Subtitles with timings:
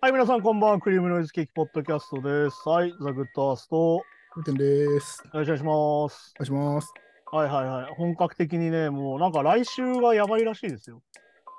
[0.00, 0.80] はい、皆さん、こんばんは。
[0.80, 2.68] クリームノイズケーキポッドキャストです。
[2.68, 4.02] はい、ザ・グッドアースト、お
[4.32, 5.22] ふうてんです。
[5.44, 6.34] 願いします。
[6.34, 6.92] お願いします。
[7.30, 7.94] はいはいはい。
[7.94, 11.02] 本格的にね、もうなんか来週がやばいらしいですよ。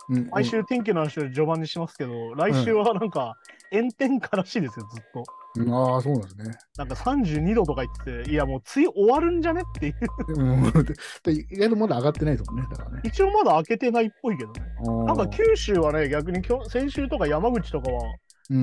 [0.09, 3.37] うん、毎週天気の話を序盤にしますけど、来週はなんか
[3.71, 5.23] 炎天下らしいですよ、ずっと。
[5.59, 6.57] うん、ああ、そうなんですね。
[6.77, 9.95] なんか32度とか言ってて、いやもう梅雨終わるんじゃねっていう。
[10.37, 12.67] うん、でで意外とまだ上がってないですもんね。
[12.71, 13.01] だからね。
[13.03, 14.61] 一応まだ開けてないっぽいけどね。
[14.83, 18.01] ななんか九州はね、逆に今日先週とか山口とかは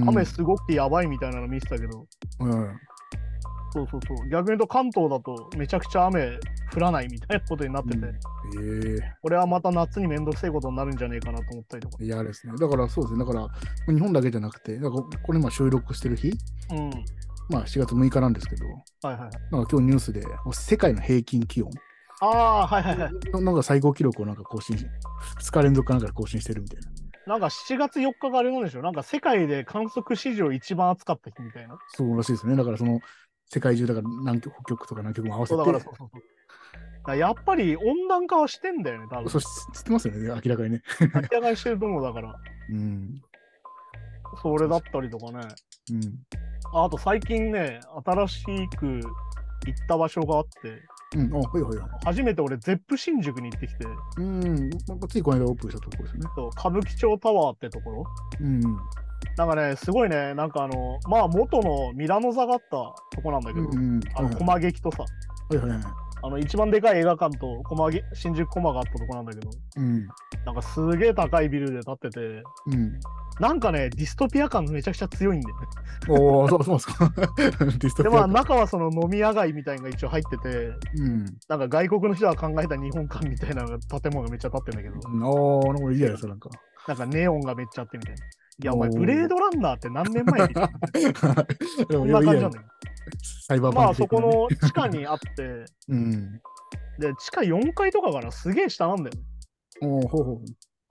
[0.06, 2.06] 雨すごくてやばいみたいなの見てたけど、
[2.40, 2.80] うん、うん
[3.73, 4.29] そうそうそう。
[4.29, 6.38] 逆に言うと関東だとめちゃくちゃ雨
[6.74, 11.98] 降らないみたいなことになってて、うんえこれはまた夏にめんどくせえことになるんじゃねえかなと思ったりとか。
[12.01, 12.55] え嫌ですね。
[12.59, 13.19] だからそうですね。
[13.19, 13.33] だか
[13.87, 16.91] ら、日本だけじゃなくて、だからこれ今収録してる日、うん。
[17.48, 19.30] まあ4月6日なんですけど、はいはいはい。
[19.51, 21.71] なんか今日ニュースで世界の平均気温
[22.21, 23.12] ああ、はいはいはい。
[23.33, 24.87] のなんか最高記録をなんか更新し、
[25.40, 26.88] 2日連続かなんかで更新してるみたいな。
[27.27, 31.77] なんか7月4日があれなんでしょなんか世界で観測史上一番暑かった日みたいな。
[31.88, 32.57] そうらしいですね。
[32.57, 33.01] だからその
[33.49, 39.30] 世界中だから南極、北極とか南極も合わせて、だからそうやっぱり温暖化はしてんだよね、多分。
[39.30, 39.47] そう知
[39.80, 40.83] ってますよね、明らかにね。
[41.01, 42.35] 明らかにしてると思うだから。
[42.71, 43.23] うん。
[44.43, 45.47] それだったりとかね。
[45.93, 46.01] うん。
[46.73, 48.45] ああと最近ね、新し
[48.77, 49.09] く行っ
[49.89, 50.83] た場所があって、
[51.17, 51.91] うん、あ、はいはいはい。
[52.05, 53.87] 初めて俺、ゼップ新宿に行ってきて、
[54.17, 56.29] うん、なんかついこの間オープンしたところですよね。
[56.35, 58.05] そう歌舞伎町タワーってところ。
[58.41, 58.61] うん。
[59.37, 65.78] なんかね、すごいね、なんかあの、まあ元のミラノ座があったとこなんだけど、うん、あの、はい駒劇とさ、はいはいはい。
[66.22, 70.06] あの、一番でかい映画館と駒劇新宿駒があったとこなんだけど、うん。
[70.47, 72.98] なんかすげえ高いビルで建ってて、うん。
[73.38, 75.66] なんかね、ディストピア感めちゃくちゃ強いんだよね。
[76.09, 77.12] おお、そうそうですか。
[77.37, 81.26] ディストで、ピアまあ中はその飲み屋街みたいなのが一応入ってて、うん。
[81.48, 86.48] なんか外国の人が考えた日本館みたいな建物がめっちゃ建ってんだけど、ああ、なんかいいじゃないですか、なんか。
[86.88, 88.21] なんかネオンがめっちゃあってみたいな。
[88.62, 90.62] いや、お前、ブレードランナーって何年前に で
[91.99, 92.65] こんな感じなんだよ。
[93.47, 96.41] サイバーまあ、そこの地下にあって、 うん。
[96.99, 99.22] で、地下4階とかからすげえ下なんだよね。
[99.83, 100.39] おお、ほうほう。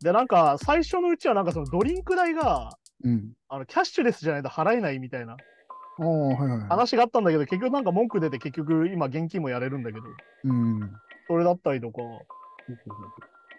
[0.04, 2.70] で、なんか、最初のうちは、なんかそのドリンク代が、
[3.04, 3.34] うん。
[3.50, 5.36] あのキャッシュレスじゃないと払えないみたいな。
[6.68, 10.06] 話があったんだけど、結局なんか文句出て、結局今現金もやれるんだけど、
[10.44, 10.92] うん。
[11.28, 12.02] それだったりとか、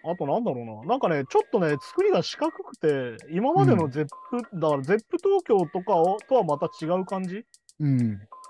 [0.09, 7.43] あとなんだろうな、なんかね、ちょっとね、作りが四角くて、今までのゼップ、だからゼップ東京とかをとはまた違う感じ？
[7.79, 7.97] うん。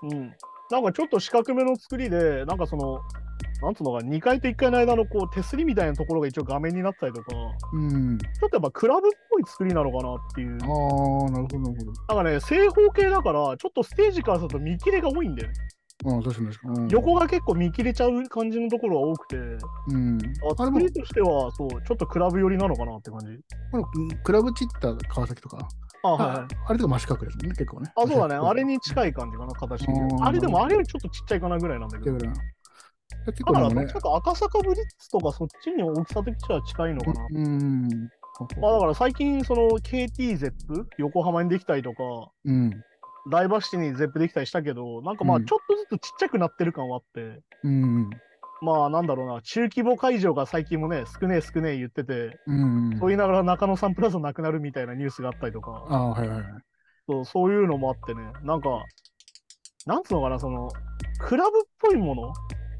[0.02, 0.32] うん。
[0.70, 3.00] なんかちょっと四角めの作りで、なんかその、
[3.60, 7.34] なんつうのか、2階と1階の間のこう手すりみたいなところが一応画面になったりとか、
[7.72, 8.18] うん。
[8.18, 10.52] ちょっとやっぱクラブっぽい作りなのかなっていう。
[10.52, 15.54] ああ、なるほど、なるなんかね、正方形だから、ちょっとステージからすると見切れが多いんだよね。
[16.06, 16.80] ああ、確かに確かに。
[16.80, 20.18] うん横が結構見切れちゃう感じのところが多くて、うん。
[20.50, 23.26] あ作りとしては、そう、ちょっとクラブ寄りなのかなって感じ。
[24.22, 25.68] クラブチッタ川崎とか。
[26.04, 26.46] あ、はいはい。
[26.68, 27.92] あれとか真四角ですもんね、結構ね。
[27.96, 28.34] あ、そうだね。
[28.48, 28.68] あれに。
[28.68, 29.86] に近い感じかな、形
[30.22, 32.16] あれでもあれよりちょっとちっちゃいかなぐらいなんだけど。
[32.16, 32.24] だ
[33.44, 37.26] からねどっちか赤坂ブリッツとかそっちに大きさ的には近いのかな。
[37.30, 37.88] うん。
[38.60, 42.70] まあだから最近その KT ゼップ横浜にできたりとか、うん。
[43.30, 48.10] ダイバーシティにゼップできたりしたけど、なんかまあうんちょっとずつちっちゃくなってる感はあって、うん。
[48.60, 52.98] まあなんだろうな、中規模会場が最近もね、少ねえ少ねえ言ってて、うん。
[52.98, 56.44] そう言いながら中野サンプラザなくなるみたいなニュースがあったりとか、ああ、はいはいはい。
[57.08, 58.84] そうそういうのもあってね、なんか、
[59.86, 60.68] なんつうのかな、その、
[61.20, 62.32] クラブっぽいもの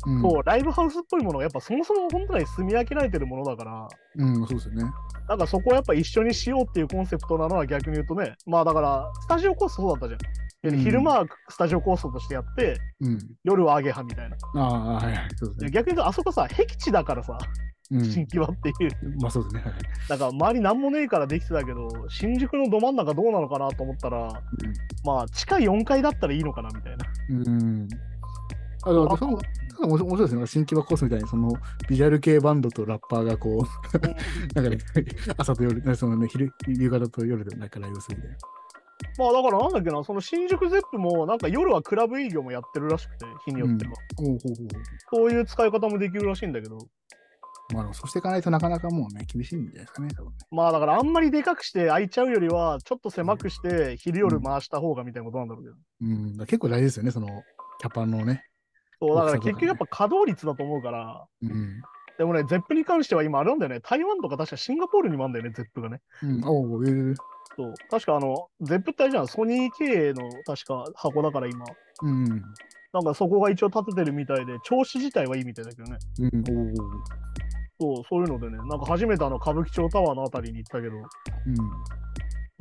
[0.09, 4.85] うんとライブハウスっぽいものがやっぱそもそも本当に住み分けられてるものだから、うん、そうですよね。
[5.29, 10.21] なんかそこをやっぱ一緒にしようっていうコンセプトなのは逆に言うとね、まあだから、スタジオコーストそうだったじゃん。
[10.21, 13.19] うん昼間はスタジオコーストとしてやって、うん。
[13.45, 14.37] 夜はアゲハみたいな。
[14.57, 15.29] ああ、はいはい。
[15.37, 15.67] そうですね。
[15.69, 17.39] で逆に言うと、あそこさ、僻地だからさ、
[17.91, 19.21] うん新規はっていう。
[19.21, 19.63] まあそうですね。
[20.09, 24.29] だから周りなんもねえからできてたけど、新宿のど真ん中どうなのかなと思ったら、
[25.05, 27.07] まあ地下4階だったらいいのかなみたいな。
[27.31, 27.89] うん。
[28.85, 29.39] あの、
[29.87, 30.47] 面白面白いですね。
[30.47, 31.53] 新規場コースみたいに、その、
[31.89, 34.79] ビジュアル系バンドとラッパーがこう、なんかね、
[35.37, 38.39] 朝と夜、そのね、昼、夕方と夜でなんかライブするみたいな。
[39.17, 43.93] まあだからなんだっけな、その新宿ゼップもなんか夜はクラブ営業もやってるらしくて、日によっては。
[44.19, 44.67] おうほうほう
[45.11, 46.79] そういう使い方もできるらしいんだけど、
[47.73, 50.37] まあそうしていかないとなかなかもうね、厳しいんじゃないですかね、多分ね。
[50.51, 55.77] まあだからあんまりでかくして開いちゃうよりは、ちょっと狭くして昼夜回した方がみたいなことなんだろうけど。
[56.01, 57.29] うん、だから結構大事ですよね、その、
[57.79, 58.45] キャパのね。
[59.01, 61.83] そうだから結局やっぱ稼働率だと思うから、うん。
[62.19, 66.01] でもね、 Zepp に関しては今あれなんだよね、台湾とか確かシンガポールにもあるんだよね、 Zepp がね。
[66.23, 67.15] うん、おうえー、
[67.57, 67.75] そう。
[67.91, 71.65] 確かあの、 Zepp ってあれじゃん、ソニー経営の確か箱だから今。
[72.03, 72.25] うん。
[72.93, 75.99] なんかそこが一応立ててるみたいで、調子自体はいいみたいだけどね。
[76.19, 76.45] うん、
[77.81, 81.05] おうそう、そういうのでね、なんか初めてあの歌舞伎町タワーのあたりに行ったけど、うん。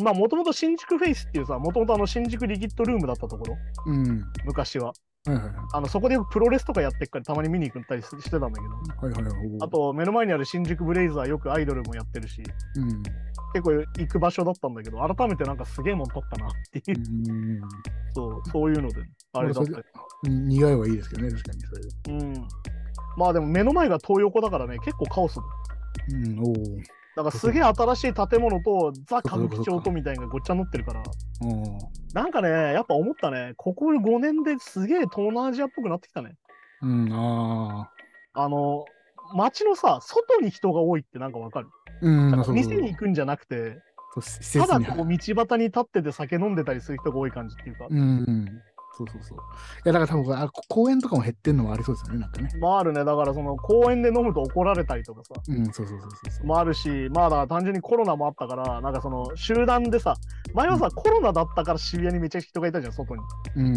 [0.03, 3.57] まあもともと新宿フェイスっていうさ、もともとあの新宿リキッドルームだったところ、
[3.87, 4.23] うん。
[4.45, 4.93] 昔は。
[5.31, 5.55] はいはいはい。
[5.73, 9.57] あのそこでプロレスとかやってっからたまに見に行ったりししてたんだけど、はいはいはい。
[9.61, 12.41] あ、と目の前にある新宿ブレイザーよくアイドルもやってるし、
[12.75, 13.03] うん。
[13.53, 16.97] 結構行く場所だったんだけど、改めてなんかすげえもん取ったなっていう、
[17.29, 17.61] うん。
[18.13, 19.01] そうそういうので、
[19.33, 19.85] あれだったり。
[20.29, 22.25] 苦いはいいですけどね、確かにそれで。
[22.25, 22.47] うん。
[23.17, 25.41] まあでも目の前が東横だからね、結構カオスだ。
[26.13, 26.43] うん、お
[27.21, 27.23] お。
[27.23, 31.01] だからすげえ新しい建物とザ・歌舞伎町とみたいなのがごっちゃになってるから、
[31.41, 31.79] お
[32.13, 36.35] なんかね、やっぱ思ったね、ここ5年ですげえ東南アジアっぽくなってきたね。
[36.81, 37.89] うん、あ
[38.33, 38.43] あ。
[38.43, 38.85] あの、
[39.35, 41.67] 街のさ、外に人が多いってなんかわかる？
[42.01, 43.79] うん、店に行くんじゃなくて、
[44.53, 48.61] ただこう道端に立ってて酒飲んでたりする人が多い感じっていうか、うん。
[48.97, 49.37] そうそうそう。
[49.37, 49.41] い
[49.85, 52.49] や、だから多分あ、公園とかも減ってんのもありそうですよね、なんかね。
[52.59, 56.47] まああるね、だからその公園で飲むと怒られたりとかさ、うん、そうそうそうそうそう。
[56.47, 60.15] もあるし、まあだから単純にコロナもあったから、なんかその集団でさ、
[60.53, 63.21] 前はさ、コロナだったから渋谷にめちゃくちゃ人がいたじゃん、外に。
[63.57, 63.75] うん。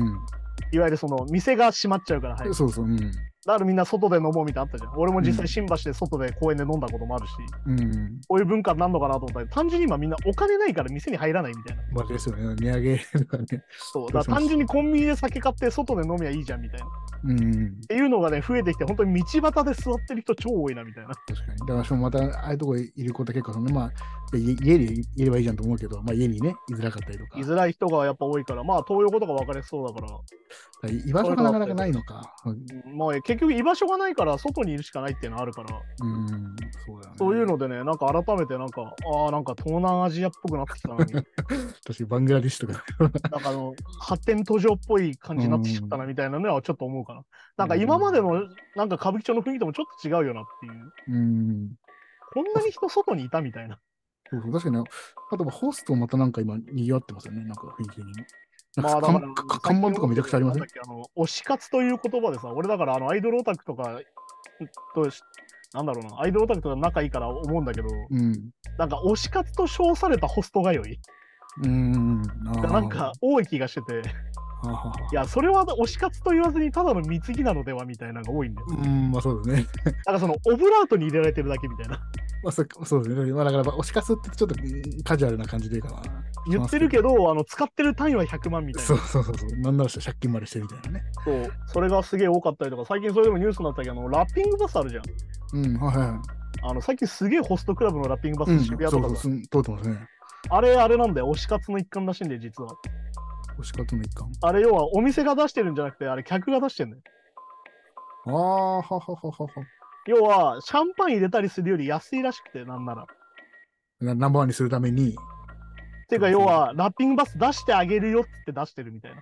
[0.72, 2.54] いわゆるその店が閉まっちゃうから、はい。
[2.54, 3.12] そうそう、うん。
[3.46, 4.98] だからみんな外で飲もうみたいなのあったじゃん。
[4.98, 7.32] 俺も実うん際新橋で外で公園で飲んだこともあるし、
[7.66, 8.20] うん。
[8.28, 11.82] こういう文化になるのかなと思ったら、単純に今みんなお金ないから店に入らないみたいな。
[11.92, 12.54] まあですよね。
[12.56, 13.46] 値上げとかね。
[13.92, 14.12] そう。
[14.12, 16.86] だ単純にコンビニで酒買って外で飲みゃいいじゃんみたいな。
[16.86, 16.88] っ
[17.24, 17.80] うん。
[17.82, 21.14] ていうのがね、増えてきて、本当に道端で座ってる人超多いなみたいな。
[21.14, 21.58] 確かに。
[21.66, 23.90] だからまた、ああいうとこいることは結構そのね、ま
[24.32, 27.38] あ、い家にいればいいじゃんと思うけど、まあ家にね、居づらかったりとか。
[27.38, 30.18] 居づらい人がやっぱ多いから、まあ東横とか分かりやすそうだから、
[30.88, 32.34] 居場所がなかなかないのか。
[32.96, 36.56] まあ結局居場所がないから外にいるしかないっていうのあるから、うん
[36.86, 37.16] そうだよね。
[37.18, 38.82] そういうのでね、なんか改めてなんか、
[39.14, 41.22] ああ、なんか東南アジアっぽくなってきたなみたいな。
[41.22, 42.84] 確かにバングラディッシュとか。
[43.30, 47.22] なんかあの発展途上っぽい感じになってきちゃったなみたいなのはちょっと思うかな。
[47.56, 48.42] なんか今までの
[48.76, 51.18] なんか歌舞伎町の雰囲気ともちょっと違うよなっていう。
[51.18, 51.70] うん。
[52.32, 53.78] こんなに人外にいたみたいな。
[54.30, 54.84] そうそう確かに、
[55.32, 58.12] あとはホストまたなんか今、賑わってますよね、なんか雰囲気的に。
[58.80, 59.00] まあ
[59.60, 60.64] 看板とかめちゃくちゃありません？
[61.16, 64.00] 推し活という言葉でさ、俺だからあのアイドルオタクとか
[64.94, 65.22] とし、
[65.72, 68.50] なんだろうな、アイドルオタクとか仲いいから思うんだけど、うん。
[68.78, 71.00] なんか推し活と称されたホスト通い？
[71.62, 72.22] うん。
[72.22, 74.08] なんか、多い気がしてて、
[75.12, 78.66] いや、それは推し活と言わずにただの貢ぎなのではみたいなのが多いんだよ。
[78.70, 79.66] うん、まあそうですね。
[80.06, 82.00] なんかそのオブラートに入れられてるだけみたいな。
[82.42, 83.32] まあそうそうですね。
[83.32, 86.02] まあだから、押しかすってちょっとうんカジュアルな感じでいいかな。
[86.48, 88.86] 言ってるけど、あの使ってる単位は100万みたいな。
[88.86, 89.58] そうそうそうそう。
[89.58, 91.04] なんなら借金までしてみたいなね。
[91.24, 95.02] そう、それがすげえ多かったりとか、最近それでもニュースになったけど、あのラッピングバスあるじゃん。
[95.52, 96.40] うん、はいはい。
[96.62, 100.08] あの最近すげえホストクラブのラッピングバス、うん、渋谷とかさそうそう、す通ってますね。
[100.48, 102.70] あれ、あれなんだよ、推し活の一環らしいんで、実は。
[103.58, 104.32] 押し方の一環。
[104.42, 107.02] あれ、要はお店が出してるんじゃなくて、あれ、客が出してるんだよ。
[108.26, 109.48] ああ、ははははは。
[110.06, 113.06] 要は、シャンパン入れたりするより安いらしくて、なんなら。
[114.00, 115.16] なナンバーワンにするために。
[116.08, 119.20] ていうか、要は、ラッピングバス出してあげるよって出してるみたいな。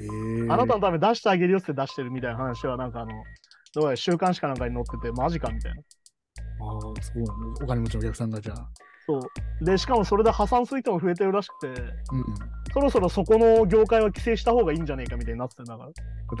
[0.00, 3.12] えー、あなたのために出してあげるよって出してるみたいな話は、なんかあの、
[3.74, 5.80] どうや週刊誌かなんかに載ってて、マジかみたいな。
[5.80, 7.64] ああ、そうなんだ。
[7.64, 8.68] お金持ちのお客さんがじゃあ。
[9.06, 9.64] そう。
[9.64, 12.24] で、しかもそれで破産する人も増えてるらしくて、うん。
[12.72, 15.90] そろそろそこの業界は規制した方がいいんじゃねえかみたいになっててんだから。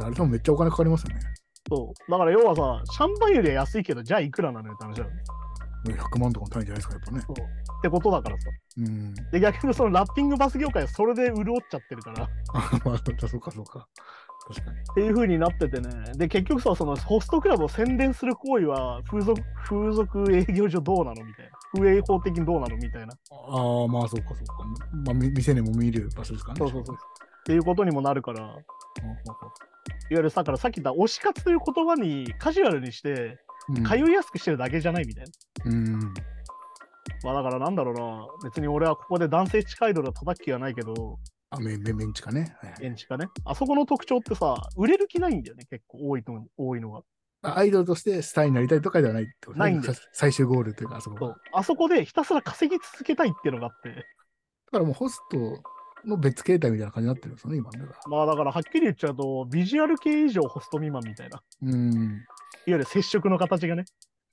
[0.06, 1.20] あれ多分めっちゃお金かかりますよね。
[1.68, 2.10] そう。
[2.10, 5.22] だから要はさ、シャンパンよりは安いけど、じゃあいくらなのよって話だよね。
[5.90, 7.20] 100万とかの単位じゃないですか、やっぱね。
[7.26, 7.34] そう。
[7.34, 8.48] ってことだからさ。
[8.78, 9.14] うん。
[9.32, 12.28] で、逆にそのラッピングバス業界はそれで潤っちゃってるから。
[12.84, 13.88] まあ、そうかそうか。
[14.46, 14.76] 確かに。
[14.94, 15.88] ていう風になっててね。
[16.16, 21.52] で、結局さ、そのホストクラブを宣伝する行為は風俗、風俗営業上どうなのみたいな。
[21.74, 23.14] 風営法的にどうなのみたいな。
[23.30, 24.64] ああ、まあそうかそうか。
[25.04, 26.58] まあ、み店にも見る場所ですかね。
[26.58, 26.96] そうそうそう。
[27.42, 28.62] っていうことにもなるから、いわう
[30.10, 33.38] ゆるさ、からさっき言った推し活という言葉にカジュアルにして、
[33.70, 33.84] ん。
[33.84, 35.30] 通いやすくしてるだけじゃないみたいな。
[35.70, 36.14] うん。
[37.24, 38.26] まあだからなんだろうな。
[38.44, 41.18] 別に俺はここで男性地下アイドルを叩く気はないけど、
[41.50, 42.56] あ、メメメンチかね。
[42.60, 43.26] はいエンチかね。
[43.44, 47.02] あそこの特徴ってさ、売れる気ないんだよね、結構多いの多いのが。
[47.42, 51.36] あアイドルとしてスターになりたいとかではないってことねないんだよさ最終ゴールというか、あそこがそう。
[51.52, 53.94] あそこでひたすら稼ぎ続けたいっていうのがあって、だ
[54.72, 55.60] からもうホスト
[56.06, 57.78] の別形態みたいな感じになってるんですよね、今ね。
[57.78, 61.42] だからまあだからはっきり言っちゃうと、ビジュアル系以上ホスト未満みたいな。
[61.62, 61.92] うん。
[61.92, 62.18] いわ
[62.66, 63.84] ゆる接触の形がね。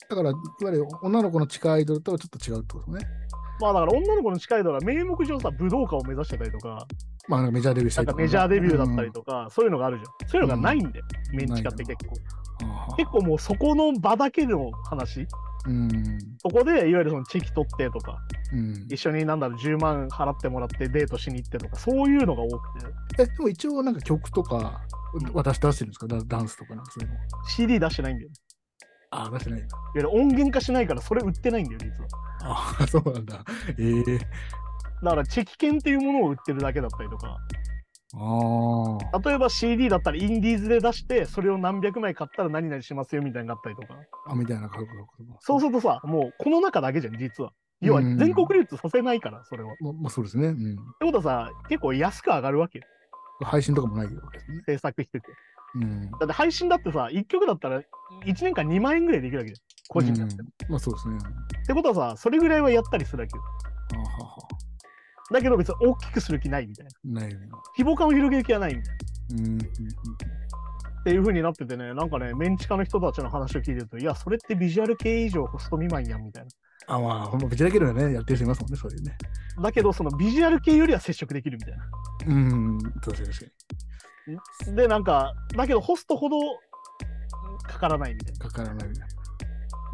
[0.08, 3.06] だから、いわゆる女の子の地下アイドルとはちょっと違うってことね。
[3.60, 6.86] まあだから女の子の近いのは名目上さ、武道家を目指してたりとか、
[7.28, 10.28] まあ、なんかメジャーデビューしたりとかメジャーデビューだったりとか、そういうのがあるじゃん。
[10.28, 11.00] そういうのがないんで、
[11.32, 12.16] メンチカって結構。
[12.96, 15.26] 結構もうそこの場だけの話。
[15.66, 16.18] うん。
[16.38, 18.18] そこでいわゆるそのチェキ取ってとか、
[18.52, 18.86] うん。
[18.90, 22.80] 一緒になんだろう、10万払ってもらってデートしに行ってとか、そういうのが多く
[23.16, 26.06] て、え、でも一応なんか曲とか、うん私出してるんですか？
[26.06, 27.16] ダダンスとかなんかそういうの。
[27.48, 28.34] CD 出してないんだよね。
[29.10, 29.76] ああ、出してないんだ。
[29.76, 32.08] いわゆる音源化しないからそれ売ってないんだよ、実は。
[32.42, 33.44] ああ、そうなんだ。
[33.76, 34.18] ええ
[35.02, 37.38] だからチェキ券っていうものを売ってるだけだったりとか、
[38.14, 39.18] ああ。
[39.20, 43.94] 例えば CD だったらインディーズで出して、それを何百枚買ったら何々しますよみたいになったりとか。
[44.26, 44.92] あ、みたいなことか。
[45.40, 47.52] そうするとさ、もうこの中だけじゃん、実は。
[47.80, 49.72] 要はうん全国流通させないから、それは。
[49.72, 50.48] っままあ、そうですね。
[50.48, 50.76] うん。
[50.76, 52.84] てことはさ、結構安く上がるわけよ、
[53.42, 54.62] 配信とかもないわけですね。
[54.66, 55.26] 制作してて。
[55.76, 56.10] うん。
[56.10, 57.84] だって配信だってさ、1曲だったら1
[58.42, 59.70] 年間2万円ぐらいできるわけじゃん。
[59.88, 60.48] 個人でやっても。
[60.68, 61.16] まあそうですね。
[61.16, 63.42] ってことはさ、それぐらいはやったりするわけよ。
[63.94, 64.36] あはは。
[65.32, 67.20] だけど別に大きくする気ないみたいな。
[67.22, 67.48] ないよね。
[67.76, 69.44] 規模感を広げる気はないみたいな。
[69.44, 69.52] うん。
[69.52, 69.58] うん
[71.00, 76.50] っていう風になっててね、なんかね、メンチカの人たちの話を聞いてると、いや、それってビジュアル系以上ホスト未満やんみたいな。
[76.94, 79.16] あ、まあ、ほんま、ぶちだけでね、やってる人いますもんね、そういうね。
[79.62, 81.84] だけど、そのビジュアル系よりは接触できるみたいな。
[82.26, 82.78] うん。
[83.00, 83.46] 確かに確
[84.66, 86.36] かで、なんか、だけどホストほど
[87.66, 88.44] かからないみたいな。
[88.44, 88.50] に。
[88.50, 89.08] かからないみたい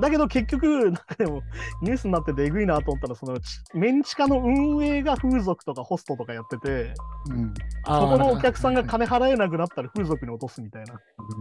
[0.00, 1.42] だけど結局、なんかでも、
[1.82, 6.94] ニュースになっててえぐいなと思ったら、その、ちメンチカの運営が風俗とかホストとかやってて、
[7.28, 7.34] な。
[7.34, 7.54] うん。
[7.84, 8.98] そこのお客さんがか。
[8.98, 10.94] 金払えなくなったら風俗に落とすみたいな。
[10.94, 10.98] っ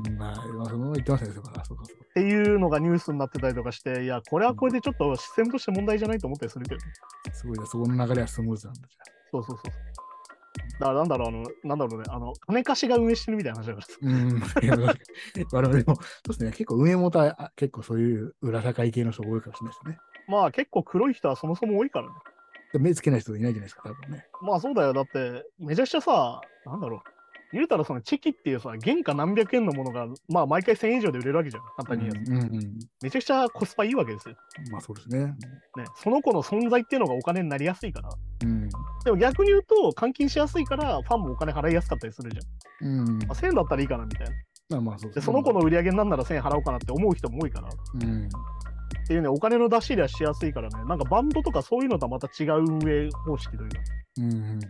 [0.08, 2.06] うん、まあ、まあその言ってましたね、そうか、そうか、そうか。
[2.14, 6.82] ていうのがニュースになってたりとかして、いや、これはこれでちょっとシステムとして問題じゃないと思ったりするけど。
[7.34, 10.05] すごいな、そこの流れはスムーズなんだ、じゃそうそうそう。
[10.80, 13.94] だからなんだろう、あの、なんだろうね、あの、金貸しが運営してるみたいな話だからさ。
[14.02, 14.42] うん。
[15.52, 19.98] 我々も、そうですね、結構上元はあ結構そういう裏社会系の人が多いかもしれないですね。
[20.28, 22.14] まあ結構黒い人はそもそも多いからね。
[22.74, 24.26] で目つけない人いないじゃないですか、多分ね。
[24.42, 24.94] まあそうだよ。
[24.94, 27.15] だって、めちゃくちゃさ、なんだろう。
[27.54, 31.64] 言うたらそのチェキっていうさ、原価何百円のものが、まあ毎回1000円以上で売れるわけじゃん。
[31.78, 32.80] 簡単に言うとうんうんうん。
[33.02, 34.36] めちゃくちゃコスパいいわけですよ。
[34.72, 35.26] まあそうですね。
[35.26, 35.34] ね。
[35.96, 38.10] その子の存在っていうのがお金になりやすいから。
[38.44, 38.70] うん。
[39.04, 42.88] でも逆に言うと、換金しやすいから、ファンもお金払いやすかったりするじゃん。
[42.88, 43.20] うん。
[43.20, 44.34] まあ、1000円だったらいいかなみたいな。
[44.70, 47.68] まあまあそうでその子の売り上げになんなら1000円払おうかなって思う人も多いから。
[47.68, 48.30] っうん。
[49.08, 53.78] ていうね、お金の出し入れはしやすいからね、なんかバンドとかそういうのとはまた違う運営方式というか。
[54.18, 54.60] うんうん。
[54.60, 54.62] っ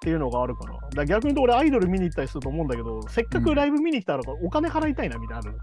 [0.00, 0.74] ていうのがあるから。
[0.74, 5.58] だから逆に言うと俺アイドル見に行ったりすると思うんだけど、せっかくライブ見に来たらお金払いたいなみたいなのある。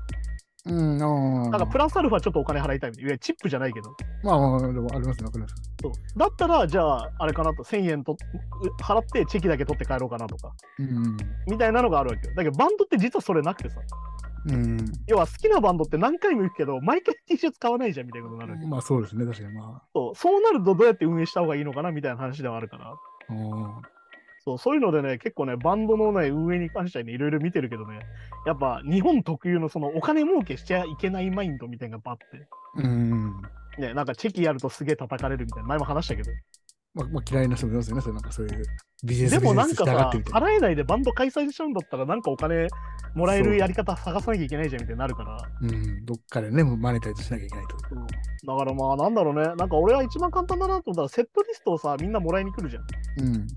[0.66, 1.50] うん、ああ。
[1.50, 3.04] なんかプラスアルファちょっとお金払いたいみたいな。
[3.04, 3.96] いわゆるチップじゃないけど。
[4.24, 5.56] まあまあ、でもありますね、わかります。
[5.82, 8.16] そうだったら、じゃあ、あれかなと、1000円とう
[8.82, 11.18] 払ってチェキだけ取って帰ろうかなとか、うん。
[11.48, 12.36] みたいなのがあるわけよ。
[12.36, 13.82] だけどバンドって実はそれなくてさ。
[14.46, 14.78] うん。
[15.08, 18.70] 要は好きなバンドって何回も行くけど、毎回 T シャツ買わないじゃんみたいなことになるわけよ。
[18.70, 22.96] まあそうですね、確かにまそうそうなるとどうやって運営した方がいいのかなみたいな話ではあるから。
[24.46, 28.00] そうそういうのでね、結構ね、バンドのね、運営に関してはね、いろいろ見てるけどね、
[28.46, 33.42] やっぱ日本特有のそのお金儲けしちゃいけないマインドみたいなのがバって、うん。
[33.78, 36.32] ね、なんかチェキやるとすげえ叩かれるみたいな、前も話したけど、
[36.94, 38.64] まあ、まあ、嫌いな人もいますよね、そういうなんかそういう
[39.06, 40.12] ビジネスでもなんかさ。
[40.32, 42.68] 払えないでバンド開催しちゃうんだったら、なんかお金
[43.16, 47.78] もらえるやり方探さなきゃいけないじゃんみたいになるから、うん、どっかでね、もうマネタイズしなきゃいけないと。
[47.78, 52.84] だからまあなんだろうね、なんか俺は一番簡単だなと思ったら、セットリストをさ、みんなもらいに来るじゃん。
[53.26, 53.48] うん。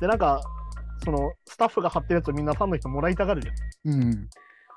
[0.00, 0.40] で、なんか、
[1.04, 3.92] そのスタッフが貼ってるやつをみんなファンの人もらいたがるじゃん。
[3.92, 4.28] うん。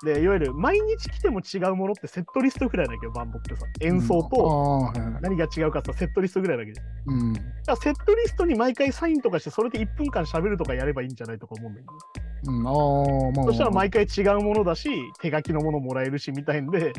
[0.03, 4.93] で、いわゆる毎日来ても違うものってセットリストぐらいだけど、バンドってさ、演奏あと。
[5.21, 6.81] 何が違うかってさセットリストぐらいだけど。
[7.07, 7.33] うん。
[7.33, 11.85] だからセットリストに毎回サインとかして、それで1分間喋るとかやればいいんじゃないとか思うんだけ
[12.45, 12.53] ど。
[12.53, 13.45] うん、ああ、まあ。
[13.47, 14.89] そしたら毎回違うものだし、
[15.21, 16.93] 手書きのものもらえるしみたいんで、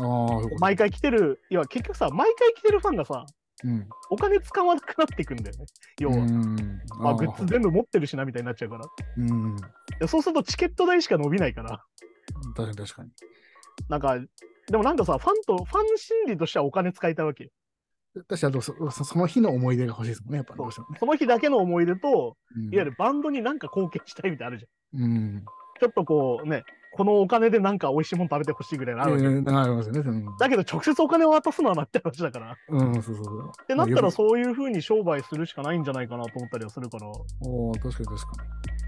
[0.00, 0.26] あ
[0.58, 3.26] 毎回来てる、いや結局さ、毎回来てるファンがさ、
[3.64, 3.88] うん。
[4.10, 5.64] お金使わなくなっていくんだよね。
[6.00, 6.16] 要は。
[6.16, 6.80] うん。
[6.98, 8.84] まあ、グッズ全部持ってるしなみたいになっちゃうから。
[9.18, 9.56] うん。
[10.00, 11.84] でそうするとチケット代しか伸びないから。
[12.56, 13.10] 確かに確かに。
[13.88, 14.18] なんか、
[14.68, 17.50] でもなんかさ、ファンと、ファン心理としてはお金使いたいわけよ。
[18.28, 20.98] 確かにあとそそ、その日の思い出が欲しいですもんね、やっぱどうしてもね。
[20.98, 25.02] その日だけの思い出と、うんいわゆるバンドになんか貢献したいみたいなのあるじゃん。
[25.02, 25.44] うん。
[25.80, 29.30] ちょっとこうね、このお金でなんか美味しいもの食べてほしいぐらいのあるわけよ。
[29.30, 30.00] えーありますよね。
[30.00, 32.52] うんだけど直接お金を渡すのはなって話だから。
[32.52, 33.52] っうん、そうそうそう。
[33.66, 37.06] てなったらそういう風に商売するしかないんじゃないかなと思ったりはするから。
[37.46, 38.32] おお確かに確か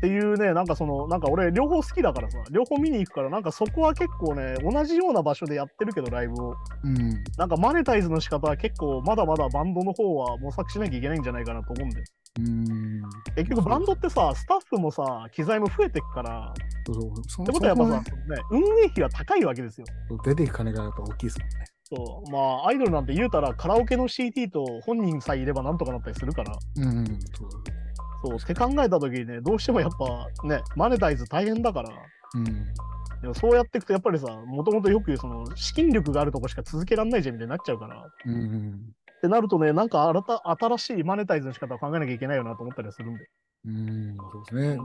[0.05, 6.55] ていうね、なんかその、なんか俺両方好きだからさ、両方見に行くから、なんかそこは結構ね、同じような場所でやってるけど、ライブを。
[6.85, 6.91] に。
[6.91, 7.25] うん。
[7.39, 12.05] なんかマネタイズの仕方は結構まだまだバンドの方は模索しなきゃいけないんじゃないかなと思うんで。
[12.41, 13.03] うん。
[13.37, 16.55] 結局バンドってさ、スタッフもさ、機材も増えてくから、っ
[16.87, 17.25] そうそう。
[17.27, 19.87] そてことはやっぱさ、そね、運営費は高いわけですよ。
[20.11, 21.65] の出ていく金がやっぱ大きいですもんね。
[21.85, 22.31] そう。
[22.31, 26.53] まあ、アイドルなんて言うたらカラオケの CD と本人さえいればなんとかなったりするから。
[26.77, 27.07] うん。
[27.07, 27.51] そう
[28.27, 28.37] そう。
[28.37, 31.91] って考えた時にね、どうしてもやっぱね、マネタイズ大変だから。
[32.35, 32.45] うん。
[33.21, 37.97] でもそうやっていくとやっぱりさ、もともとよく言うその資金力があるとこしか続けられないじゃんみたいになっちゃうから。
[37.99, 38.95] っうん。
[39.25, 43.27] てなるとね、なんか新た新しいマネタイズの仕方を考えなきゃいけないよなと思ったりはするんで。
[43.67, 44.17] うん。
[44.17, 44.79] そうですね。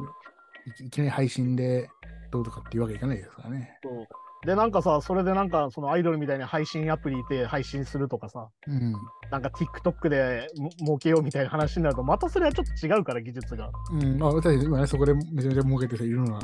[0.81, 1.89] いいきなり配信で
[2.31, 3.77] どうとかっていうわけいかないですからね。
[3.83, 4.05] そう
[4.45, 8.93] で、なんかさ、それでなんか、そのアイドルみたいに配信アプリで配信するとかさ、うん。
[9.29, 13.69] なんか TikTok でも儲けようみたいな話になると、またそれはちょっと違うから、技術が。
[13.91, 14.17] うん。
[14.17, 16.39] まあ、確かに今ね、そこでめちゃめちゃ儲けてる人いるのは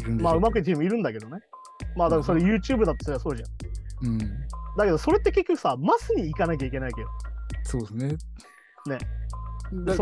[0.00, 1.38] いるんでしまあ、ょうまくいってる人もいるんだけどね。
[1.96, 4.14] まあ、だからそれ YouTube だってそりゃそうじゃん。
[4.14, 4.18] うん。
[4.76, 7.08] だけど、それって結局さ、マスに行かなきゃいけないわけよ。
[7.68, 8.08] そうですね。
[8.86, 8.98] ね。
[9.84, 9.94] だ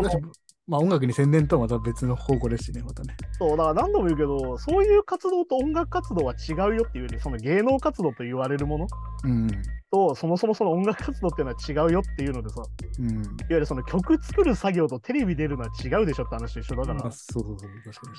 [0.67, 3.15] まあ音楽に専念とはまた別の方向ですしね、またね。
[3.39, 8.87] そう、だから何度も言うけど、そういう活動と音楽活動は違うよっていうより、その芸能活動と言われるもの
[9.23, 9.47] うん。
[9.89, 12.61] と、そもそもその音楽活動っていうのは違うよっていうのでさ、
[12.99, 13.07] うん。
[13.07, 18.17] いわゆるその曲作る作業とテレビ出るのは違うでしょって話と一緒だから、まあ、そうそうそう、確かに。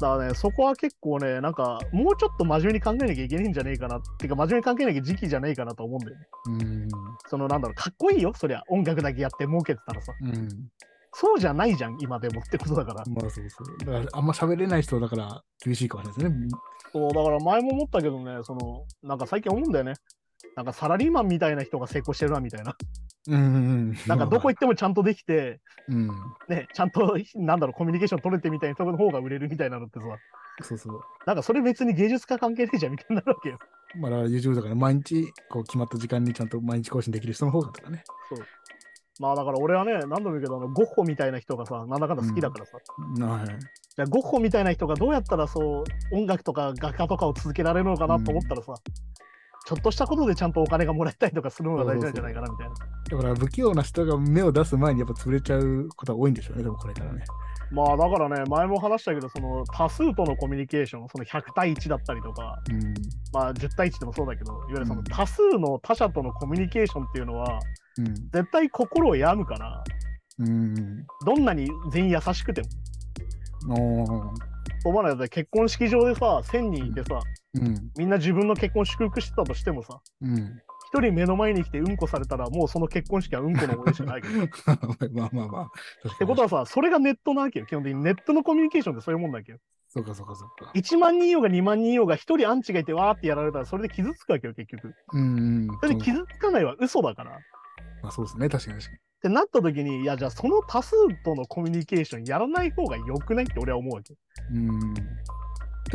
[0.00, 6.26] だからね、そこは結構ね、なんか、もうちょっと真面目に考えなきゃいけないんじゃねえかなっていうか、真面目に考えなきゃ時期じゃねえかなと思うんだよね。
[6.46, 6.50] う
[6.84, 6.88] ん。
[7.26, 10.12] そのなんだろう、かっこいいよ、そりゃ、音楽だけやって儲けてたらさ。
[10.20, 10.48] うん。
[11.20, 13.02] そうじゃないじゃん、今でもってことだから。
[13.06, 13.78] まあそうそう。
[13.78, 16.60] だからあんま喋れない人だから厳しいかもしれないですね。
[16.92, 19.94] そう、だから前も思ったけどね、その、なんか最近思うんだよね。
[20.54, 22.76] なんかサラリーマンみたいな人が成功してるな、みたいな。
[23.26, 23.48] うんうんう
[23.90, 23.94] ん。
[24.06, 26.08] なんかどこ行ってもちゃんとできて、うん。
[26.48, 30.04] ね、ちゃんと、なんだろう、コミュニケーション取れてみたいな人の方が売れるみたいなのってさ、
[30.62, 31.00] そうそう。
[31.26, 33.58] なんかそれ別に芸術家関係ねえじゃんみたいになるわけよ。
[33.96, 38.04] まあ、だ YouTube だから毎日こう決まった時間にちゃんと毎日更新できる人の方がとかね。
[38.28, 38.38] そう。
[39.18, 42.78] まあだから俺はね、何度も言うけど、あのゴッホみたいな人がさ、なんだかんだ好きだからさ、
[43.26, 43.46] はい。
[43.46, 45.84] じゃあゴッホみたいな人がどうやったらそう、
[46.16, 48.74] 音楽とか画家とかを続けられるのかなと思ったらさ、
[49.66, 52.74] ちょっとしたことでちゃんとお金がもらえたりとかするのが大事なんじゃないかなみたいな。
[53.10, 57.24] だから不器用な人が目を出す前にやっぱ潰れちゃうことが多いんでしょうね、でもこれからね。
[57.70, 62.94] まあだからね、前も話したけど、その多数とのコミュニケーション、その100対1だったりとか、うん。
[63.32, 67.60] まあ10対1でもそうだけど、いわゆるそのうん多数の他者とのコミュニケーションっていうのは、
[67.98, 68.14] うん。
[68.14, 69.84] 絶対心を病むから、
[70.38, 71.06] うん。
[71.26, 72.68] どんなに全員優しくても。
[73.70, 74.32] おう
[74.84, 77.20] 思わないと結婚式場でさ、1000人いてさ、
[77.54, 77.90] うん。
[77.98, 80.62] みんな自分の結婚祝福してたとしてもさ、うん。
[80.90, 84.44] 一人目の前に来てうんこされたら、もうその結婚式はうんこの思い出しかないけど。
[84.44, 84.48] っ
[85.12, 86.18] まあまあまあ。
[86.18, 87.66] てことはさ、それがネットなわけよ。
[87.66, 89.52] 基本的にネットのコミュニケーションってそういうもんだけ？
[89.52, 89.58] ど。
[89.88, 90.70] そうかそうかそうか。
[90.74, 94.94] 1万人いようが2万人いようが、一人アンチがいてわーってやられたら、それで傷つくわけよ、結局。
[95.12, 95.68] うん。
[95.80, 97.30] それで傷つかないは嘘だから。
[97.32, 97.34] っ
[98.02, 104.14] まあそうですね、確かに確かてなった時に、いや、じゃあその多数とのコミュニケーションやらない方が良くないって俺は思うわけ。
[104.52, 104.68] に。
[104.68, 104.94] うん。
[104.94, 105.00] だ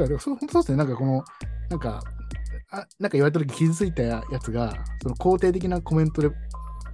[0.08, 1.24] からそう本当そうですね、なんかこの、
[1.70, 2.02] なんか、
[2.74, 6.32] あなんか言われた時傷ついたやつが、その肯定的なコメントで、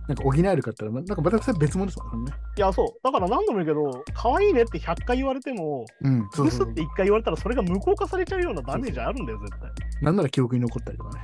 [0.10, 2.34] なんか補えるかって言ったら、なんかまたそれ別物ですもんね。
[2.58, 2.88] いや、そう。
[3.02, 6.28] だから何度も言うけど、可愛いねって100回言われても、うん。
[6.34, 9.70] そうそうそうブスって1回言われたら、それが無効化されちゃうようなダメージあるんだよ、絶対。
[10.02, 11.24] なんなら記憶に残ったりとかね。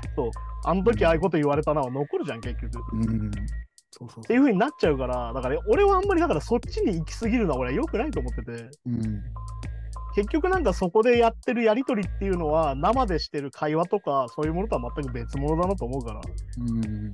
[0.64, 2.78] あの時ああいうこと言われたのは残るじゃん、結局。
[2.78, 3.32] っうん。
[3.92, 9.24] そうそうていう風になっちゃうから、だから俺はあんまりだからそっちに行き過ぎるのは俺は良くないと思ってて、うん。
[10.16, 16.22] 結局なんかそこでやってるやりとりっていうのは生でしてる会話とかそういうものとは全く別物だなと思うから。
[16.60, 17.12] うん。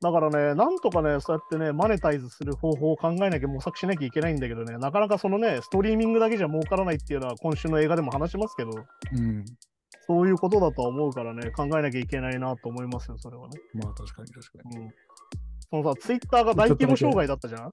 [0.00, 9.44] だからね、なんとかね、そうやってね、マネタイズする方法を考えなきゃ模索しなきゃいけないんだけどね、なかなかそのね、ストリーミングだけじゃ儲からないっていうのは今週の映画でも話しますけど、うん。
[10.06, 13.58] そういうことだとは思うからね、考えなきゃいけないなと思いますよ、それはね。
[13.72, 14.76] まあ確かに確かに。
[14.76, 14.90] うん。
[15.70, 17.70] そのさ、ツイッターが大規模障害だったじゃん？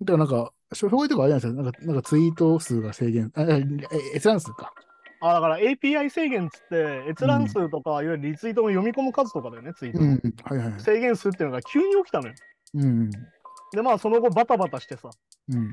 [0.00, 1.52] だからなんか、障害とかあれなんですよ。
[1.54, 3.64] なんか、なんかツイート数が制限、あ、え
[4.14, 4.72] え閲覧数か。
[5.20, 10.04] あ、だから API 制限っつって、閲覧数とか、いわゆるリツイートの読み込む数とかだよね、ツイートの。
[10.04, 10.20] うん。
[10.44, 10.80] はいはいはい。
[10.80, 12.34] 制限数っていうのが急に起きたのよ。
[12.74, 13.10] うん。
[13.10, 15.10] で、まあ、その後バタバタしてさ、
[15.52, 15.68] うん。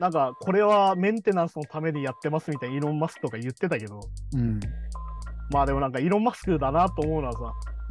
[0.00, 4.00] なんか、これはメンテナンスのためにやってますみたいにイーロン・マスクとか言ってたけど、
[4.34, 4.60] うん。
[5.50, 7.38] まあでもなんかイーロン・マスクだなと思うのはさ、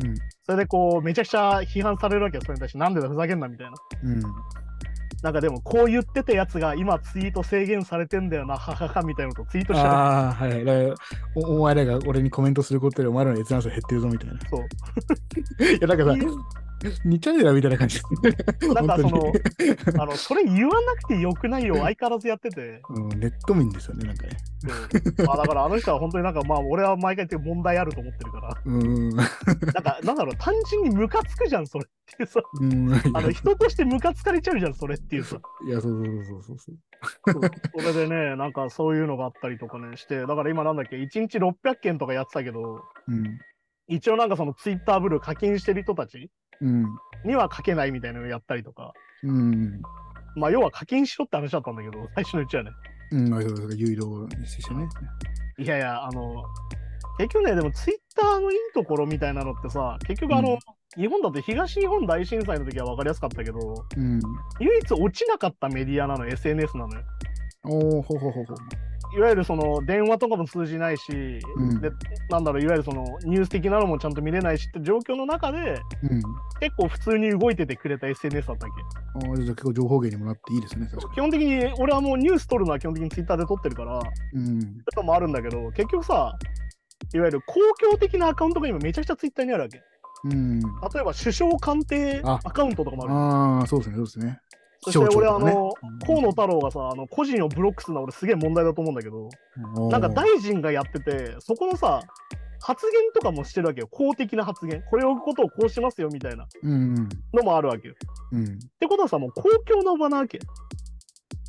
[0.04, 0.16] うん。
[0.44, 3.74] それでこう、めちゃくちゃ批判されるわけよ、それに対して、なんでだ、ふざけんなみたいな。
[4.04, 4.22] うん。
[5.24, 10.94] なんかでも、こう言ってたやつが今ツイート制限されてんだよな、はははみたいなことツイートしたら、ああ、はい
[11.36, 14.40] お前らが俺にコメントすることでお前らの閲覧数減ってるぞみたいな。
[14.50, 14.62] そう。
[15.64, 16.16] いや、なんかさ、
[17.06, 18.00] 似ちゃうよなみたいな感じ。
[18.74, 19.32] なんかその
[20.00, 21.66] あの、それ言わなくてよくない？
[21.66, 22.82] よ、相変わらずやってて。
[22.90, 24.38] うん、ネット民ですよね、なんかね。
[25.26, 29.10] まあだからあの人は本当になんかまあ俺は毎回言って問題あると思ってるから、うん。
[29.10, 32.94] なんかなんだろう、単純にムカつくじゃん、それってさ、うん。
[33.14, 35.40] あの人としてムカつかれちゃうじゃん、それっていうさ。
[35.68, 36.78] いや、そうそうそうそうそう。
[37.82, 43.40] それでね、なんかそういうのがあったりとかねして、だから今なんだっけ、1日600件とかやってたけど、うん。
[43.90, 46.30] 一応なんかそのツイッターブルー課金してる人たちうん。
[47.26, 48.94] には書けないみたいなのをやったりとか、
[49.24, 49.82] うん。
[50.36, 52.72] まあ要は課金しろって話だったんだけど、最初のうちはね。
[53.12, 54.88] うん、まあ、そうそう、有料にしてね。
[55.60, 56.44] いやいや、あの、
[57.18, 60.58] 結局ね、でもツイッターのいいところみたいなのってさ、結局あの、うん
[60.96, 64.20] 日本だと東日本大震災の時は分かりやすかったけど、うん。
[64.60, 67.04] 唯一落ちなかったメディアなの、SNS なのよ。
[67.66, 68.58] おおほうほうほうほう。
[69.16, 71.90] いわゆるその電話とかも通じないし、うんで
[72.30, 76.22] なんだろう、いわゆるそのニュース的なのもちゃんと見れないしって状況の中で、うん。
[76.60, 78.70] 結構普通に動いててくれた SNS だったっ
[79.22, 79.28] け。
[79.30, 84.00] ああ、じゃあ結構情報源にもなっていいですね、基本的に、俺はもうニュース撮るのは基本的にツイッターで撮ってるから、
[84.34, 84.50] に。
[84.50, 84.78] うん。
[84.84, 86.38] とかもあるんだけど、結局さ、
[87.14, 89.82] いわゆる公共的なアカウントが今めちゃくちゃツイッターにあるわけ。
[90.26, 90.60] うん。
[90.60, 90.66] 例
[91.00, 93.14] えば首相官邸あアカウントとかもある。
[93.14, 94.40] ああ、そうですね、そうですね。
[94.82, 95.74] そして俺、ねの、
[96.06, 99.30] 河野太郎がさ、あの個人をブロックするのは俺すげえ問題だと思うんだけど、
[99.90, 102.02] なんか大臣がやってて、そこのさ、
[102.62, 103.88] 発言とかもしてるわけよ。
[103.88, 104.84] 公的な発言。
[104.90, 107.10] これをことをこうしますよみたいなうん。
[107.34, 107.96] のもあるわけよ。
[108.32, 108.44] うん。
[108.44, 108.48] っ
[108.80, 110.40] てことはさ、もう公共の場なわけ。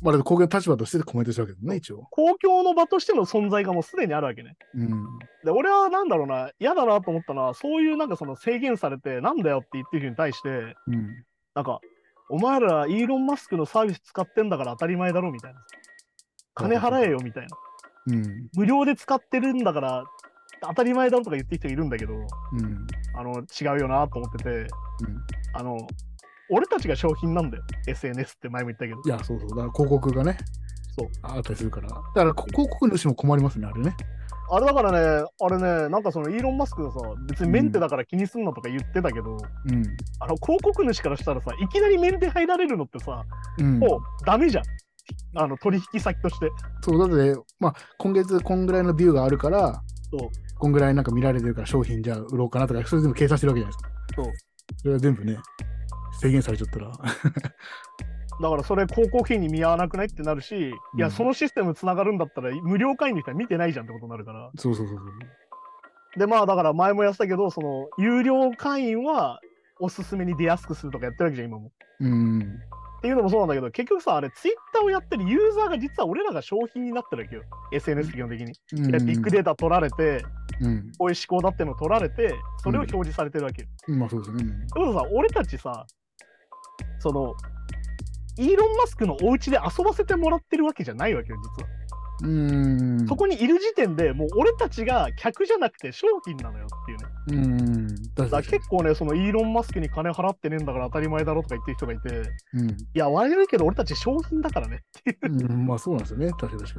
[0.01, 2.07] まあ、公共の立場としてコメントしたわけね、一応。
[2.11, 4.55] 公共の場としての存在がもうすでにあるわけね。
[4.75, 4.89] うん。
[5.43, 10.49] で、俺はなんだろうな、嫌だなと思ったのは、そういうなんかその制限されて、なんだよって言ってる人に対して、
[10.87, 11.25] うん。
[11.53, 11.81] なんか、
[12.29, 15.59] お前らイーロン・マスクのサービス使ってんだから当たり前だろみたいな。
[16.53, 17.57] 金払えよみたいな。
[18.07, 18.49] うん。
[18.55, 20.03] 無料で使ってるんだから
[20.61, 22.87] 当たり前だろとか言ってる人いるんだけど、うん。
[23.15, 24.67] あの、違うよなと思ってて、うん。
[25.53, 25.77] あの、
[26.49, 27.63] 俺たちが商品なんだよ。
[27.87, 29.01] SNS って前も言ったけど。
[29.05, 29.49] いや、そうそう。
[29.49, 30.37] だから広告がね、
[30.97, 31.09] そう。
[31.21, 31.87] あったりするから。
[31.87, 33.95] だから、こ広告主も困りますね、あれね。
[34.51, 39.83] あれだからね、あれね、なんかそのイーロン・マスクがさ、別にメンテだから気にすんなとか言ってたけど、うん。
[40.19, 43.23] あの広告主からしたらさ、いきなりメンテ入られるのってさ、
[43.59, 43.79] うん。
[43.79, 44.63] もうダメじゃん。
[45.35, 46.49] あの取引先として。
[46.81, 49.81] そう、だって、まあ、今月こんぐらいのビューがあるから、
[50.11, 54.23] そうこんぐらいなんか見られてるから商品じゃあ売ろうかなとか、それ全部計算してるわけじゃないですか。
[54.23, 54.33] そう。
[54.77, 55.37] それは全部ね、
[56.19, 56.91] 制限されちゃったら。
[58.41, 64.49] だからそれ広告費に見合わなくないってなるし、いや、うんそのシステムつながるんだったら無料会員の人は見てないじゃんってことになるから。
[64.57, 66.19] そうそうそうそう。
[66.19, 69.41] で、まあだから前もやってたけど、その有料会員は
[69.79, 71.71] おすすめに出やすくするとかやってるわけじゃん、今も。
[71.99, 72.59] うん。
[72.99, 77.43] っていうのもそうなんだけど、結局さ、あれ、ツイッターをやってるユーザーが実は俺らが商品になってるわけよ。
[77.71, 78.53] SNS 基本的に。
[78.73, 80.25] うんでビッグデータ取られて、
[80.59, 80.91] うん。
[80.97, 83.67] こういう思考だっての取られて、それを表示されてるわけよ。
[83.87, 84.43] うんまあそうですね。
[84.43, 85.85] ってことはさ、俺たちさ、
[86.99, 87.33] その、
[88.39, 91.69] イーロン・マスクのお家で遊ばせてもらってるわけじゃないわけよ、実は。
[92.21, 93.07] うん。
[93.07, 97.45] そこにいる時点でもう俺たちが客じゃなくて商品なのよっていうね。
[97.45, 97.87] うん。
[98.15, 98.43] だから。
[98.43, 102.69] 結構ね、そのイーロン・マスクに金払ってねえんだから当たり前だろとか言ってる人がいて、うん。
[102.69, 105.47] いや、悪いけど俺たち商品だからねっていう。
[105.49, 106.29] うん、まあそうなんですよね。
[106.31, 106.71] 確かに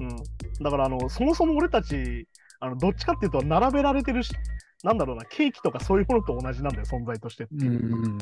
[0.00, 0.16] うん、
[0.62, 2.26] だからあの、そもそも俺たち、
[2.60, 4.32] あのどっちかっていうと、並べられてるし、
[4.82, 7.64] なんだろうな、ケーキとかそういうものと同じなんだよ、存在としてってに。
[7.66, 8.08] いうう。
[8.08, 8.18] ん。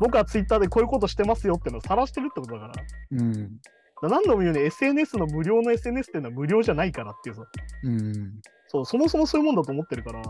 [0.00, 2.74] 僕はツイッターでこういうことしてますよっていうのを晒してるってことだから。
[3.12, 3.60] うん。
[4.02, 7.42] ら何度も言うね、SNS の無料の SNS っていうのは無料じゃないからっていうさ。
[7.84, 8.40] うん。
[8.68, 10.22] そう、そもそもそういうもんだと思ってるから、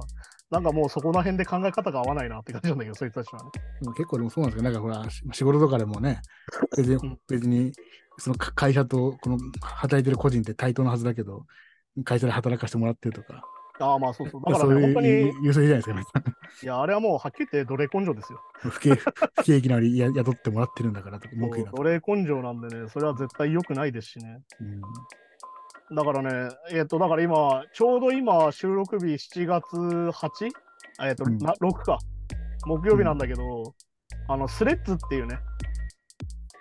[0.51, 3.51] なんかもうそこら辺で考え方が合わないなって感じなんだけど、そいつたちはね。
[3.97, 6.21] 結構でもそうなんですけど、なんかほら、し仕事とかでもね、
[6.77, 7.73] 別にうん別に
[8.19, 11.47] そのか会社とこの働いてる個人って対等なはずだけど、
[12.05, 13.45] 会社で働かせてもらってるとか、
[13.81, 14.43] ああ、まあそうそう。
[14.47, 18.41] だからね、本当に、いうい優勢じゃないですか、皆さんや、あれはもうはっきり言って奴隷根性ですよ。
[18.59, 18.95] 不景
[19.35, 24.43] 不景気なりや雇ってもらってるんだからと奴隷根性なんでね、それは絶対良くないですしね。
[25.93, 30.51] だからね、えっ、と、だから今、ちょうど今、収録日7月 8?
[31.03, 31.99] えっ、と、うんな6か。
[32.67, 33.75] 木曜日なんだけど、
[34.29, 35.39] あの、スレッズっていうね、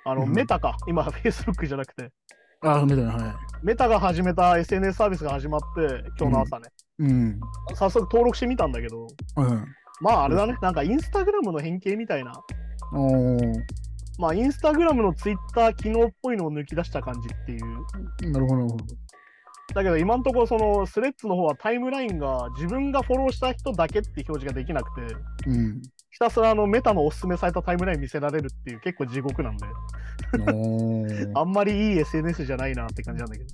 [0.06, 0.76] あの、うんメタか。
[0.88, 2.12] 今、Facebook じゃなくて、
[2.62, 2.70] うん。
[2.70, 3.66] ああ、みたいな、はい。
[3.66, 6.70] メタが始めた SNS サービスが始まって、今日の朝ね、
[7.04, 7.40] うん。
[7.76, 9.66] 早速登録してみたんだけど、うん。
[10.02, 12.32] まああれだね、なんかインスタグラムの変形みたいな、
[14.18, 18.32] まあインスタグラムのツイッター機能っぽいのを抜き出した感じっていう。
[18.32, 18.86] なるほど、なるほど。
[19.74, 25.16] だけど今のところそのスレッズの方はタイムラインが自分がフォローした人だけって表示ができなくて、
[25.48, 25.82] うん。
[26.12, 29.66] ひたすらあのメタのおすすめされたタイムライン見せられるっていう結構地獄なんで、
[31.34, 33.50] あんまりいい SNS じゃないなって感じなんだけど。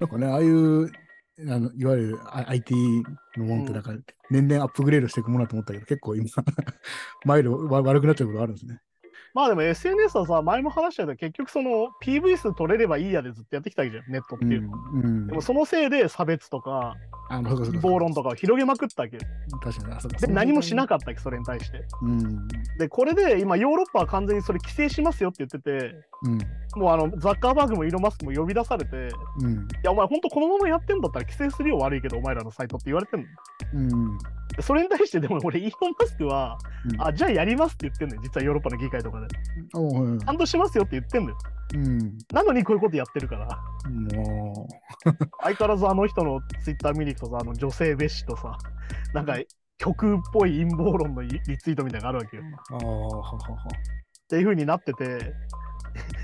[0.00, 0.90] なんかね、ああいう、
[1.38, 2.74] あのいわゆるあ IT
[3.36, 3.92] のもんって、なんか、
[4.30, 6.28] 年々アップグレードしていくものだと思ったけど、結構今、
[7.24, 8.80] マイルわ悪くなっちゃうことあるんですね。
[9.34, 14.62] まあでも SNS はさ、前も話したけど結局その PV 数取れればいいやでずっとやってきたわけじゃん、ネットってういう。
[14.62, 14.72] ん。
[15.02, 16.94] うんでもそのせいで差別とか
[17.82, 19.22] 暴論とかを広げまくったわけよ。
[19.60, 20.08] 確かに、あ、そ。
[20.08, 21.78] で何もしなかったわけ、それに対して。
[21.78, 21.84] た。
[22.02, 22.48] うん。
[22.78, 26.80] で、これで今ヨーロッパは完全にそれ規制しますよって言ってて、うん。
[26.80, 29.08] もうあのザッカーバーグもイーロン・マスクも呼び出されて、い
[29.42, 29.68] うん。
[29.82, 33.26] や、お前本当このままやってんだったら規制するよ悪いけど、お前らのサイトって言われてんの。
[33.74, 34.18] うん。
[34.56, 36.58] でそれに対してでも俺、イーロン・マスクは、
[36.92, 39.26] うんあ、じゃあやりますって言ってんのよ、実はヨーロッパの議会とかで。
[39.74, 41.36] おはいはいちゃんとしますよって言ってんのよ。
[41.74, 42.18] うん。
[42.32, 43.48] なのにこういうことやってるから。
[44.16, 44.68] も
[45.42, 48.56] 相変わらずあの人のツイッター見に行くとさ、あの女性蔑視とさ、
[49.12, 49.36] なんか
[49.78, 52.42] 極っぽい陰謀論のリリツイートみたいなのがあるわけよ。
[54.24, 55.34] っていう風になってて、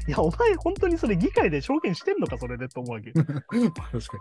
[0.09, 3.12] いや、お前、本当にそれ議会で証言してんのか、それでと思うわけ。
[3.14, 4.19] ま あ確か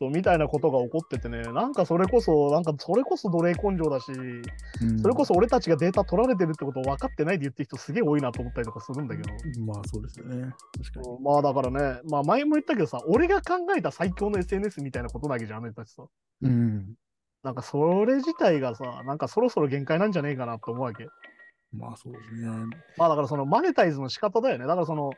[0.00, 4.16] そうみたいなことが起こっててね、なんかそれこそ、なんかそれこそ奴隷根性だし、に。
[4.16, 9.28] うんそれこそ俺たちがデータ取られてるってことを分かってないで言ってる人すげえ多いなと思ったりとかするんだけど。
[9.66, 10.52] まあそうですよね。
[10.76, 11.16] 確かに。
[11.16, 16.04] うんまあだからね、まあ前も言ったけどさ、俺が考えた最強の SNS みたいなことなわけじゃん、あの人たちさ。
[16.42, 16.94] うん。
[17.42, 21.08] なんかそれ自体がさ、なんかそろそろ限界なんじゃねえかなと思うわけ。
[21.72, 22.48] まあそうですね。
[22.96, 24.66] まあだからそのマネタイズの仕方だよね。
[24.66, 25.10] だからその、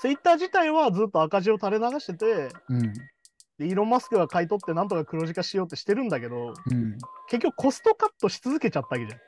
[0.00, 2.92] ツイッター自体はずっと赤字を垂れ流してて、うん。
[3.58, 6.96] でイーロン・マスクが買い取ってなんとか黒字化しようってしてるんだけど、うん。
[7.28, 9.20] 結局コストカットし続けちゃったわけじゃん。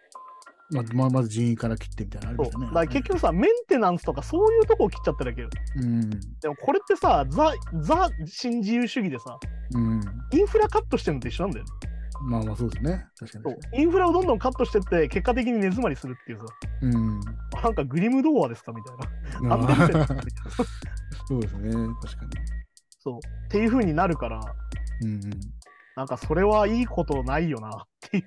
[0.95, 2.37] まあ、まず人員から切ってみたいなね。
[2.37, 5.49] だから結局さ、メンテナンスとかそういうとこを切っちゃってるわけよ。
[5.77, 6.11] うん。
[6.11, 9.37] でもこれってさ、ザ、ザ新自由主義でさ、
[9.75, 10.01] うん。
[10.33, 11.71] インフラカットしてるのと一緒なんだよね。
[12.23, 13.07] まあまあそうですね。
[13.19, 13.81] 確かにそう。
[13.81, 16.45] インフラをどんどんカットしてって、結果的に根詰まりするっていうさ、
[16.83, 17.21] うん。
[17.57, 19.59] あなんかグリム童話ですかみたいな。
[21.27, 21.73] そうですね。
[22.03, 22.27] 確か
[23.01, 23.17] そう。
[23.17, 24.41] っていう風になるから、
[25.03, 25.09] に。
[25.09, 25.31] うんうん。
[25.97, 28.25] なんかそれはいいことないよなっていう。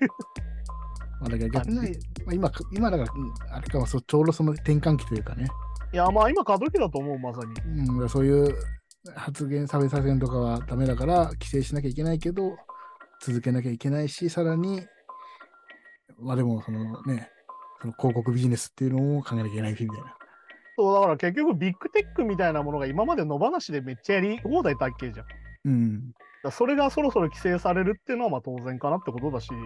[1.20, 1.82] まあ、だから逆に、ま
[2.28, 5.46] あ、今、今だから、うんあれかもそう、ちょうどその転換期というかね、
[5.92, 7.82] いや、まあ今過渡期だと思う、まさに。
[7.82, 8.54] うん、そういう
[9.14, 12.56] 発言、差別発言とかはダメだから、規制しなきゃいけないけど、
[13.22, 14.84] 続けなきゃいけないし、さらに、
[16.18, 17.30] まあでも、そのね、
[17.80, 20.16] その広告ビジネスっていうのを考えなきゃいけないしみたいな。
[20.76, 25.26] そう、だから結局ビッグテックみたいなものが今まで野放しでめっちゃやり放題だっけじゃん。
[25.66, 26.12] うん。
[26.44, 29.60] らそれがそろそろ規制されるっていうのはまあ当然かなってことだし、うん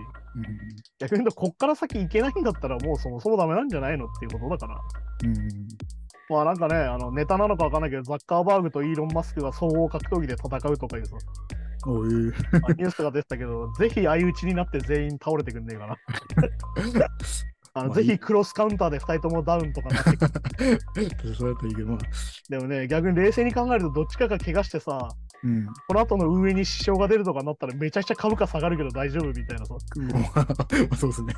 [0.99, 4.81] 逆に言うとこっから先行けないんだったらもうそもそもダメなんじゃないのっていうことだから。
[5.25, 5.69] うん。
[6.29, 15.97] まあなんかね、あのネタなのかわかんないけど、ザッカーバーグとイーロン・マスクが総合格闘技で戦うとかいうさ、いニュースが出てたけど、ぜひ相打ちになって全員倒れてくんねえかな。
[17.79, 21.99] あのまあぜひクロスカウンターで2人ともダウンとかなってくる そうやったらいいけど、まあ、
[22.49, 25.09] でもね、逆に冷静に考えるとどっちかが怪我してさ、
[25.45, 25.67] うん。
[25.87, 29.75] この後の運営に支障が出るとかになったらめちゃくちゃ株価下がるけど大丈夫みたいなさ、
[30.35, 31.35] まあ、そうですね。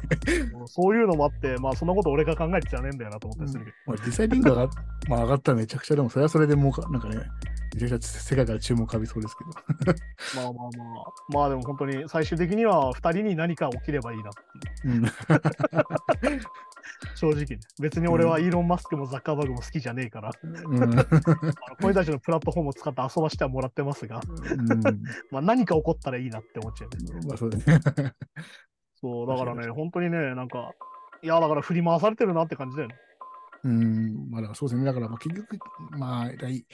[0.66, 3.76] そういうのもあって、まあそんなこと俺が考えてちゃねえんだよなと思ったりするけど。
[3.86, 4.68] まあ、実際リンクが、
[5.08, 7.16] まあ、上がったらめちゃくちゃでも、それはそれでもうか、なんかね、
[7.74, 9.50] めちゃくちゃ世界から注目浴びそうですけど。
[10.42, 14.32] まあまあまあ、まあでも本当に最終的には2人に何か起きればいいなっ
[14.82, 14.94] ていう。
[14.94, 15.04] うん。
[17.14, 17.58] 正直ね。
[17.80, 20.82] 別に俺はイーロン・マスクもザッカーバーグも好きじゃねえから、うん。
[20.82, 21.04] あ
[21.80, 24.68] のたちのプラットフォームを使って遊ばしてはもらってますが、うん
[25.30, 27.26] まあ何か起こったらいいなって思っちゃうね。
[27.26, 27.80] まあ、そうですね。
[29.00, 30.72] そう、だからね、本当にね、なんか、
[31.22, 32.94] いや、だから振り回されてるなって感じだよね。
[33.64, 34.30] うん。
[34.30, 34.84] まあ、だからそうですね。
[34.84, 35.58] だから、まあ、結局、
[35.92, 36.66] まあ、大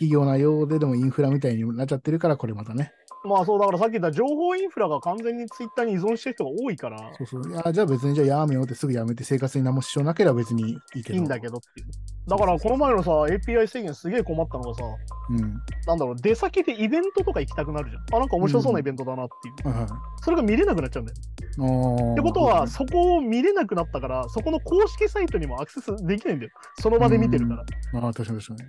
[0.00, 2.94] 企業なようででもインフラみたいになっちゃってるから、これまたね。
[3.22, 7.52] まあそう、だからさっき言った情報インフラが完全にツイッターに依存してる人が多いから、そうそう。
[7.52, 11.14] いや、じゃあ別に、じゃあやめようってすぐやめて生活に何も支障なければ別にいいけど。
[11.16, 11.86] いいんだけどっていう。
[12.26, 14.84] だからこの前のさ、API 制限すげえ困ったのがさ、
[15.28, 15.38] うん。
[15.86, 18.16] なんだろう、出先でイベントとか行きたくなるじゃん。
[18.16, 19.74] あ、なんか面白そうなイベントだなっていう。
[19.74, 19.90] はいはい。
[20.22, 21.18] それが見れなくなっちゃうんだよ。
[21.18, 26.52] っってことは、そこを見れなくなったから、そこの公式サイトにもアクセスできないんだよ。
[26.80, 27.64] その場で見てるから。
[28.00, 28.64] まあ、確かに確か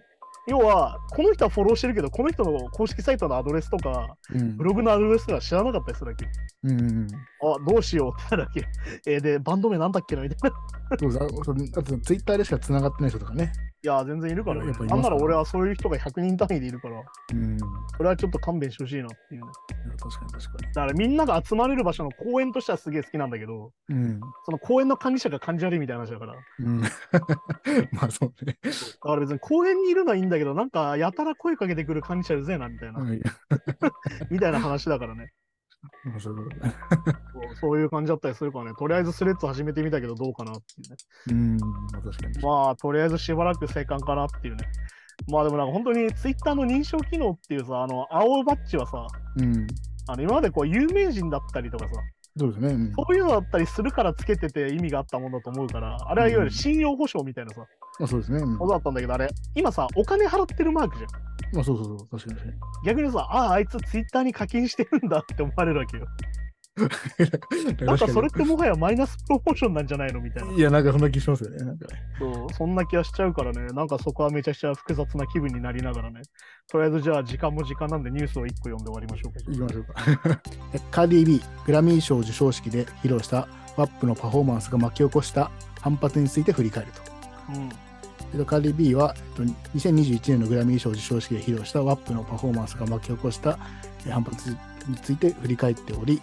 [0.47, 4.41] 要は、この人はフォローしてるけど、この人の公式サイトのアドレスとか、に。
[4.41, 4.63] うんブ。
[4.63, 6.31] ログのアドレスとか知らなかったりするわけよ。
[6.63, 7.07] うん。
[7.43, 8.65] あ、どうしようってなるわけよ。
[9.05, 10.57] えーで、バンド名なんだっけなみたいな。
[10.97, 13.53] そうそうそうあとツイッターでしか繋がってない人とかね。
[13.83, 17.01] いや、全然いるからねなんなら俺はそういう人が100人単位でいるから、
[17.33, 17.57] うん。
[17.57, 17.59] い
[17.97, 19.47] それはちょっと勘弁してほしいなっていうね。
[19.89, 23.95] や確かに確かだからみんなが集まれる場所の公園としてはすげえ好きなんだけど、に。
[23.95, 24.21] うん。
[24.45, 26.33] その公園の管理者が感じ悪いみたいな話だから。
[26.33, 26.81] だうん。
[27.91, 28.57] まあそうね。
[28.99, 33.21] から別に公園にいるのはいいんだけど、なんかやたら声かけてくる管理者うぜえなみたいな、はい
[34.29, 35.27] みたいな話だからねまあ
[36.19, 36.35] そう。
[37.59, 37.79] そう。
[37.79, 40.97] いう感じだったりするからね、とりあえずスレッズ始めてみたけどどうかなっていうね。
[41.31, 41.57] うん。
[41.57, 42.39] まあ確かに。
[42.39, 44.65] まあ、とりあえずしばらく生還かなっていうね。
[45.27, 49.05] まあでもなんか本当にツイッターの認証機能っていうさ、あの青バッジはさ、
[49.37, 49.67] うん。
[50.07, 51.93] あの今までこう有名人だったりとかさ、
[52.37, 52.69] そうですね。
[52.69, 57.61] うんそういうのだったりするからつけてて意味があったものだと思うから、あれはいわゆる信用保証みたいなさ、
[57.99, 58.39] まあそうですね。
[58.39, 61.09] うんだったんだけど、あれ、今さ、お金払ってるマークじゃん。
[61.53, 62.07] まあそうそうそう。
[62.07, 62.59] 確かに確かに。
[62.85, 66.07] 逆にさ、ああ、あいつツイッターに課金してるんだって思われるわけよ。
[67.85, 70.53] なんかそれってもはやマイナスプロモーションなんじゃないのみたいな。
[70.53, 71.57] いや、なんかそんな気しますよね。
[71.57, 76.21] なんかねそうそんな気がしちゃうからね、なんかそこはめちゃくちゃ複雑な気分になりながらね。
[76.69, 79.39] とりあえずじゃあ時間も時間なんでニュースを1個読んで終わりましょうか。
[79.51, 80.41] 行きましょうか。
[80.91, 87.01] カーディ B、グラミー賞授賞式で披露した WAP のパフォーマンスが巻き起こした反発について振り返ると。
[87.53, 87.90] うん。
[88.31, 93.57] えっとカーディ B は、えっと、2021年のグラミー賞授賞式で披露した WAP のパフォーマンスが巻き起こした
[94.05, 94.55] えー反発
[94.87, 96.21] について振り返っており、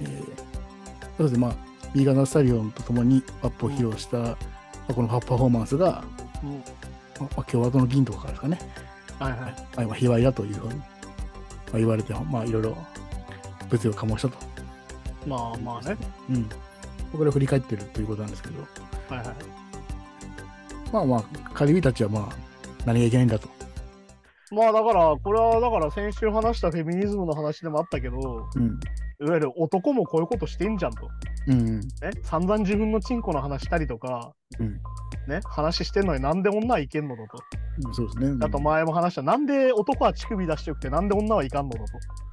[0.00, 0.48] えー
[1.16, 1.54] そうでまあ、
[1.94, 4.36] ビーガンナスタリオンとともに WAP を披露した、ま
[4.88, 6.04] あこのパフォーマンスが、
[6.44, 6.62] うん
[7.20, 8.58] まあ、共和党の議員とかからですかね、
[9.18, 9.40] はいはい。
[9.40, 10.84] まあ、まあ卑猥だというふうに、ま
[11.74, 12.76] あ、言われて、まあ、いろいろ
[13.68, 14.36] 物議を醸したと。
[15.26, 15.96] まあまあね。
[16.30, 16.48] うん。
[17.12, 18.60] これを振り返ってるということなんですけど、
[19.08, 19.36] はいはい。
[20.92, 21.22] まあまあ、
[21.54, 22.28] カリビたちはまあ、
[22.86, 23.48] 何がいけないんだと。
[24.50, 28.80] まあだから、これはだから先週話したフェミニズムの話でもあったけど、うん。
[29.20, 31.08] いわゆる男もこういうことしてんじゃんと。
[31.48, 31.80] うん。
[31.80, 31.86] ね、
[32.22, 34.80] 散々自分のチンコの話したりとか、うん。
[35.28, 37.38] ね、話してんのになんで女はいけんのだと。
[37.92, 38.38] そうですね。
[38.42, 41.84] あと前も話した、なんで男は乳首出しておくて、なんで女はいかんのだ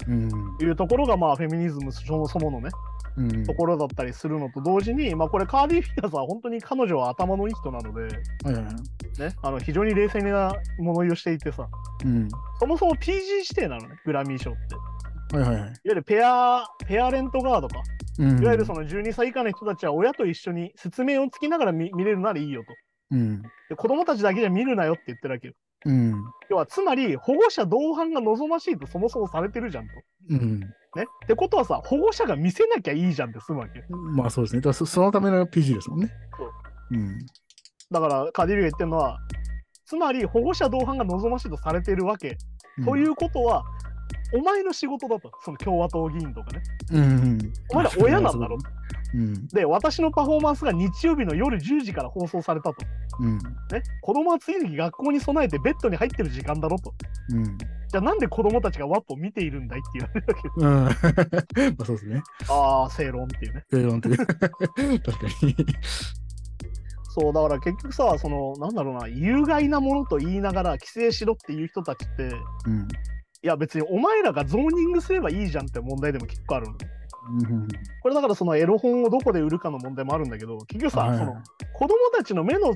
[0.08, 0.28] うん。
[0.58, 2.70] というところが、まあフェミニズムそもそものね、
[3.16, 3.44] うん。
[3.44, 8.08] ところだったりするのと同時に、まあこれカーディ・フィアーズは本当に彼女は頭のいい人なので、は
[8.50, 9.20] いはいはい。
[9.20, 11.68] ね、あの非常に冷静な物言いをしていてさ、
[12.04, 12.28] うん。
[12.60, 15.36] そもそも PG 指定なのね、グラミー賞って。
[15.36, 15.72] いわはいはいはい。
[15.84, 17.82] ゆるペア、ペアレントガードか。
[18.18, 18.42] うん。
[18.42, 22.72] いわゆるその12歳以下の人たちは親と一緒に説明をつきながら見見れるならいいよと。
[23.10, 23.42] うん。
[23.68, 25.54] で子供たちだけじゃ見るなよって言ってるわけよ。
[25.84, 26.14] うん。
[26.50, 29.92] 要はつまり保護者同伴が望ましいとそもそもされてるじゃんと。
[30.30, 30.60] うん。
[30.60, 30.66] ね。
[31.24, 33.84] ってことはさ、保護者が見せなきゃいいじゃんって済むわけよ。
[33.88, 34.60] まあそうですね。
[34.60, 36.10] だからそそのための PG ですもんね。
[36.36, 36.50] そう
[36.92, 37.18] うん。
[37.90, 39.18] だからカディビが言ってるのは、
[39.84, 42.36] つまり保護者同伴が望ましいとされてるわけ。
[42.84, 43.64] ということは、
[44.34, 45.30] お前の仕事だと。
[45.44, 46.62] その共和党議員とかね。
[46.92, 47.02] うん。
[47.02, 47.52] うん。
[47.70, 48.56] お前ら親なんだろ。
[48.56, 48.58] う
[49.16, 49.46] ん。
[49.48, 52.76] で、私のパフォーマンスが日曜日の夜10時から放送されたと。
[53.20, 53.38] うん。
[53.38, 53.42] ね。
[54.02, 56.92] 子供は次の日学校に備えてベッドに入ってる時間だろと。
[57.32, 57.58] うん。
[57.58, 60.54] じゃあなんで子供たちがワップを見ているんだいって言われるわけよ。
[60.56, 61.74] うん。
[61.78, 62.22] まあそうですね。
[62.48, 63.64] ああ、正論っていうね。
[63.70, 64.16] 正論という。
[64.26, 64.46] 確か
[65.42, 65.56] に。
[67.18, 72.24] そう、だから結局さ、その、なんだろうな、有害なものと言いながら規制しろっていう人たちって、
[72.66, 72.88] うん。
[73.42, 76.74] いや別にお前らがゾーニングすればいいじゃんって問題でも結構あるの。
[77.28, 77.68] うん。
[78.02, 81.34] これだからそのエロ本をどこで売るかの問題もあるんだけど、結局さ、はいその
[81.74, 82.74] 子供たちの目の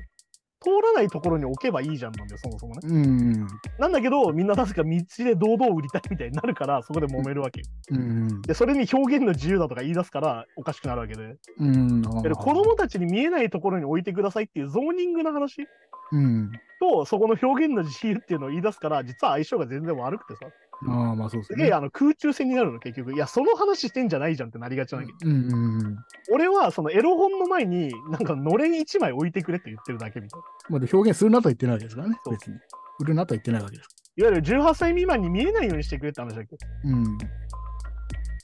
[0.63, 2.81] 通らないところに置けばいいじゃんなんだよ、そもそもね。
[2.85, 3.47] うん。
[3.79, 4.91] なんだけど、みんななぜか道
[5.25, 7.67] で堂々売りたいみたいになるから、そこで揉めるわけよ。
[7.93, 8.43] うん。
[8.43, 11.39] で、それに表現の自由だとか言い出すからおかしくなるわけで。
[11.59, 12.03] うん。
[12.03, 15.67] で子供たちに見えないところに置いてくださいっていうゾーニングの話？
[16.13, 16.53] うん。
[16.79, 20.51] と、そこの表現の自由っていうのを言い出すから、実は相性が全然悪くてさ、
[20.89, 21.57] ああ、まあそうですね。
[21.57, 23.13] すげえあの空中戦になるの、結局。
[23.13, 25.13] いや、その話してんじゃないじゃんってなりがちなわけ。
[25.25, 25.33] うん。
[25.33, 25.97] うん。
[26.33, 30.47] 俺は、そのエロ本の前に、なんかのれん1枚置いてくれって言ってるだけみたいな。
[30.71, 32.17] まあで表現するなとは言ってないわけですからね。
[32.31, 32.57] 別に。
[33.01, 33.89] 売るなとは言ってないわけです。
[34.17, 37.19] いわゆる18歳未満に見えないようにしてくれって話だっけうん。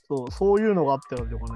[0.07, 1.37] そう、そういうのがあってとかね。
[1.37, 1.53] 確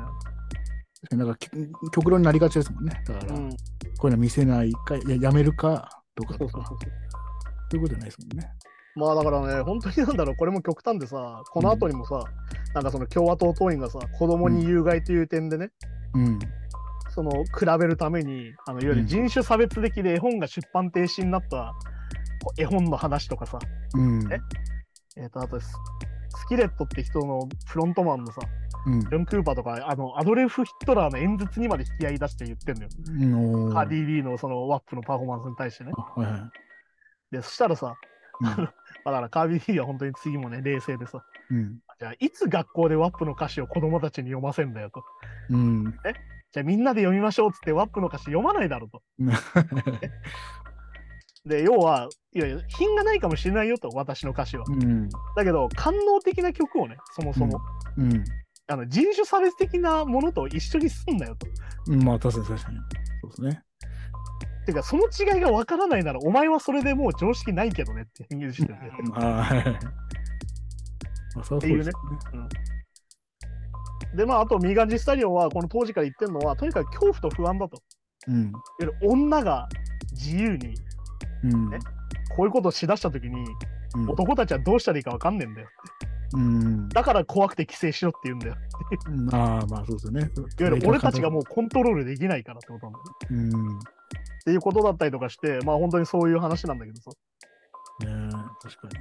[1.10, 1.50] かになんかき
[1.94, 3.02] 極論になりがちですもんね。
[3.06, 3.50] だから、うん。
[3.50, 3.56] こ
[4.04, 6.78] ういうの見せないか、いややめるかとかとか、そうそうそうそう。
[6.78, 6.88] そ
[7.74, 8.52] ういうことじゃないですもんね。
[8.96, 12.24] まあだからね、本当になんだろう、これも極端でさ、この後にもさ、
[12.74, 15.72] なんかその共和党党員がさ、子供に有害という点でね、
[16.14, 16.40] うん。
[17.10, 21.74] その比べるために、あのいわゆる人種差別的で絵本が出版停止になった
[22.58, 23.60] 絵本の話とかさ、
[23.96, 24.32] うん。
[24.32, 24.40] え
[25.18, 25.74] えっ、と、あとス、
[26.38, 28.42] スキレットって人のフロントマンのさ、
[28.88, 33.74] うんジョン・クーパーとか、あの、アドレフ・ヒットラーの演説にまで引き合い出して言ってんのよ。
[33.74, 35.92] カーディ・ビーのそのワップのパフォーマンスに対してね。
[35.96, 36.50] は
[37.32, 37.36] い。
[37.36, 37.96] で、そしたらさ、
[38.42, 38.70] うん
[39.06, 41.80] だからカービィ・は本当に次もね、冷静でさ、うん。
[42.00, 45.04] じゃあ、いつ学校でワップの歌詞を子供たちに読ませんだよと。
[45.50, 45.94] うん。
[46.52, 49.02] じゃあ、みんなで読みましょうっつってワップの歌詞読まないだろうと。
[51.46, 54.66] で、要は、いやいや、品がないかもしれないよと、私の歌詞は。
[54.68, 55.10] うん。
[55.36, 57.60] だけど、官能的な曲をね、そもそも、
[57.98, 58.24] うん。
[58.68, 61.48] あの人種差別的なものと一緒にすんなよと。
[61.88, 62.04] うん。
[62.04, 62.78] まあ確かに確かに。
[63.22, 63.64] そうですね。
[64.74, 68.94] てか、その違いがわからないなら、お前はそれでもう常識ないけどねって言うしてるんだよ。
[69.22, 69.66] はい。
[71.36, 71.92] まあそうですよね。
[74.16, 77.82] で、まあ、あと、ミーガン・ジスタリオンは、この当時から言ってるのは、とにかく恐怖と不安だと。
[78.28, 78.50] うん。
[78.50, 79.70] いわゆる女が
[80.12, 80.76] 自由に、
[81.46, 81.70] うん。
[81.70, 81.80] ね
[82.36, 83.40] こういうことをしだしたときに、
[83.96, 85.68] うん男たちはどうしたらいいかわかんねえんだよ。
[86.34, 86.88] うん。
[86.90, 88.56] だから怖くて規制しろって言うんだよ。
[89.34, 90.22] ああ、まあそうですよね。
[90.22, 90.24] い
[90.64, 93.60] わゆる俺たちがもうコントロールできないからってことなんだよ。
[93.66, 93.80] うん。
[94.46, 97.12] ねっていうことだったりとかして、まあ本当にそういう話なんだけどさ。
[98.04, 98.06] え
[98.62, 98.94] 確かに。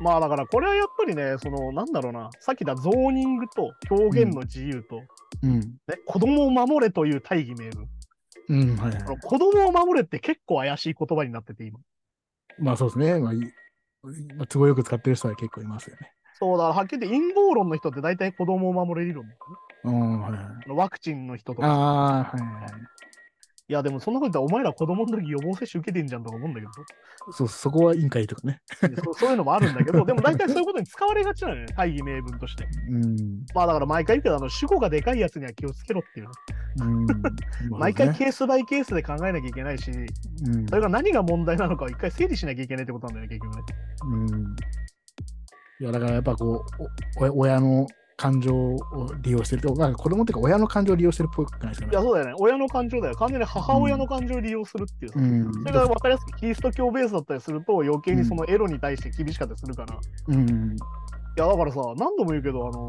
[0.00, 5.00] まあだからこれはやっぱりね、そのなんだろうな、さっき言ったゾーニングと表現の自由と、
[5.42, 5.60] うん。
[5.60, 5.68] ね、
[6.06, 7.88] 子供を守れという大義名分。
[8.48, 9.18] うん、はいはい。
[9.20, 11.78] 子供を守れって結構怪しい言葉になってて今。
[12.58, 13.18] まあそうですね。
[13.20, 13.38] まあ、い
[14.36, 16.12] まあ、都合よく使ってる人は結構いますよね。
[16.34, 19.34] そうだ、はっきり言って陰謀論の人って大体子供を守れ理論ね
[19.84, 20.70] うん、はいはい。
[20.70, 21.68] ワクチンの人とか。
[21.68, 22.70] ああ、はいはい。
[23.72, 26.72] いや、でもそんなこと言ったら、お前ら子供の時予防接種受けてんじゃんとか思うんだけど、
[27.32, 28.60] そう、そこは委員会とかね。
[29.02, 32.68] そうそういうのもあるんだけど、 でも大体そういうことに使われがちなのよね、大義名分として。
[32.90, 33.16] うん。
[33.54, 36.32] まあだから毎回言うけど、あの主語がでかいやつには気をつけろっていうね、
[36.82, 37.06] うん。
[37.80, 39.94] 毎回ね、ケースバイケースで考えなきゃいけないし、う
[40.50, 43.62] んそれが何が問題なのかを一回整理しなきゃいけないってことなんだよね、結局ね。
[44.04, 44.56] うん。
[45.80, 46.64] いや、だからやっぱこ
[47.18, 47.86] う、お親の
[48.16, 48.78] 感情を
[49.22, 51.92] 利用してると、まあ子供っていうか親の感情を利用してるっぽくないですかね。
[51.92, 52.34] いや、そうだよね。
[52.38, 53.14] 親の感情だよ。
[53.14, 55.18] 完全に母親の感情を利用するっていうさ。
[55.18, 55.52] うん。
[55.52, 59.94] それが分かりやすくキリスト教ベースだったりすると余計にそのエロに対して厳しかったりするから。
[59.94, 59.98] い
[60.28, 60.76] うん。
[61.36, 62.86] やだからさ、何度も言うけど、あの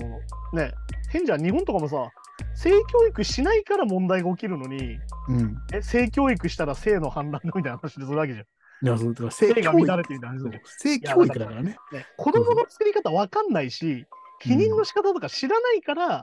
[0.53, 0.73] ね、
[1.09, 2.09] 変じゃん、日本とかもさ、
[2.55, 4.99] 性教育しないから問題が起きるのに、
[5.29, 5.55] うん。
[5.73, 8.45] え性教育したら性の反乱だみたいな話でするわけじゃん。
[8.85, 11.77] いや、そう、性教育乱れてるみたいな話だよ性教育だからね。
[11.91, 14.05] ね、子供の作り方分かんないし、
[14.45, 16.21] 避妊の仕方とか知らないから、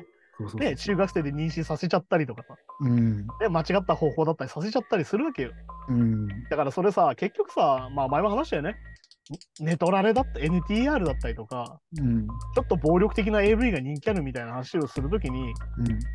[0.54, 3.26] ね、中学生で妊娠させちゃったりとかさ、うん。
[3.40, 5.52] ね、間違った方法だったりさせちゃったりするわけよ。
[5.88, 6.28] うん。
[6.48, 8.76] だからそれさ、結局さ、まあ前も話したよね。
[9.60, 12.26] ネトラレだった NTR だったりとか、うん。
[12.26, 15.52] ちょっと暴力的な AV が人気あるみたいな話をするときに、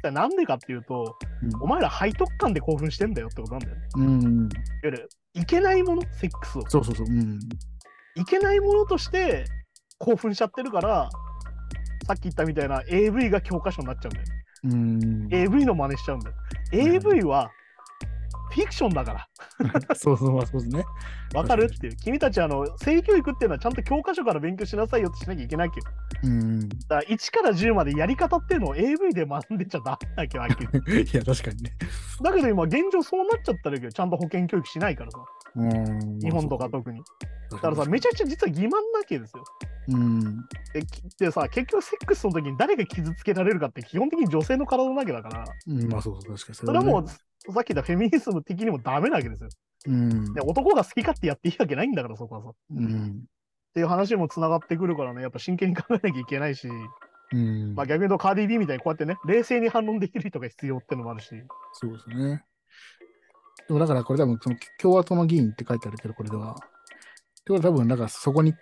[0.03, 0.13] うん。
[0.13, 1.17] なんでかっていうと、
[1.61, 3.81] お前ら背徳感で興奮してんだよってことなんだよね。
[3.95, 4.05] うん。
[4.05, 4.23] うん。
[4.23, 4.49] いわ
[4.83, 6.63] ゆる、いけないもの、セックスを。
[6.67, 7.07] そうそうそう。
[7.07, 7.39] うん。
[8.15, 9.45] いけないものとして
[9.97, 11.09] 興奮しちゃってるから、
[12.05, 14.25] さっき言ったみたいな AV が教科書になっちゃうんだよ。
[14.65, 15.27] うん。
[15.33, 16.35] AV の真似しちゃうんだよ。
[16.71, 17.49] AV は
[18.55, 19.27] フィクションだから。
[19.95, 20.85] そうそう、まあそうですね。
[21.33, 21.95] わかるっていう。
[21.97, 25.85] 君たちあの、性教育っていうのはちゃんと教科書から勉強しなさいよってしなきゃいけないわけよ。
[26.23, 26.69] うん。
[26.69, 30.69] だから1から10までやり方っていうのを AV で学んでちゃダメなきゃわけよ。
[31.03, 31.71] いや、確かにね。
[32.23, 35.17] だけど今現状そうなっちゃったらけど、ちゃんと保険教育しないからさ。
[35.57, 36.19] うん。
[36.19, 37.01] 日本とか特に。
[37.51, 39.43] だだからさ、めちゃくちゃ実は欺瞞なわけですよ。
[39.89, 40.45] うん。
[41.19, 46.55] でさ、結局セックスの時に誰が傷つけられるかって基本的に女性の体なわけだから、うん、まあそう確かに。
[46.55, 47.11] それはもう、ね
[47.53, 49.49] さっき言ったフェミニズム的にもダメなわけですよ。
[49.87, 50.33] うん。
[50.33, 52.49] で男が好き勝手やっていいわけないんだから、そこはさ。
[52.49, 53.25] っうん。
[53.73, 56.69] ていう話もつながってくるからね、やっぱ真剣に考えなきゃいけないし、
[57.33, 57.75] うん。
[57.75, 61.29] まあ逆に言うとカーディビーみたいにこうやってね、冷静に反論できる人が必要ってのもあるし、
[61.73, 62.43] そうですね。
[63.67, 66.51] でもだからこれ多分その共和党の議員って書いてあるけど、これでは。
[66.51, 66.55] っ
[67.45, 68.53] てことは多分、だからそこにい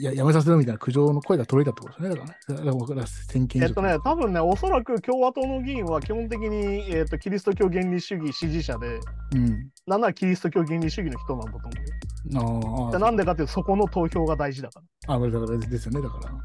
[0.00, 2.16] ややめさせろみたいな苦情の声が届いたってことですね。
[2.16, 2.38] だからね。
[2.48, 8.98] だから僕ら先見えっとね、多分ね、おそらく共和党の議員は基本的に、えっとキリスト教原理主義支持者で、
[9.34, 9.70] うん。
[9.86, 12.92] なんならキリスト教原理主義の人なんだと思うよ。
[12.94, 15.14] あなんでかっていうと、そこの投票が大事だから。
[15.14, 16.02] あ、あ、だからですよね。
[16.02, 16.30] だから。
[16.30, 16.40] うん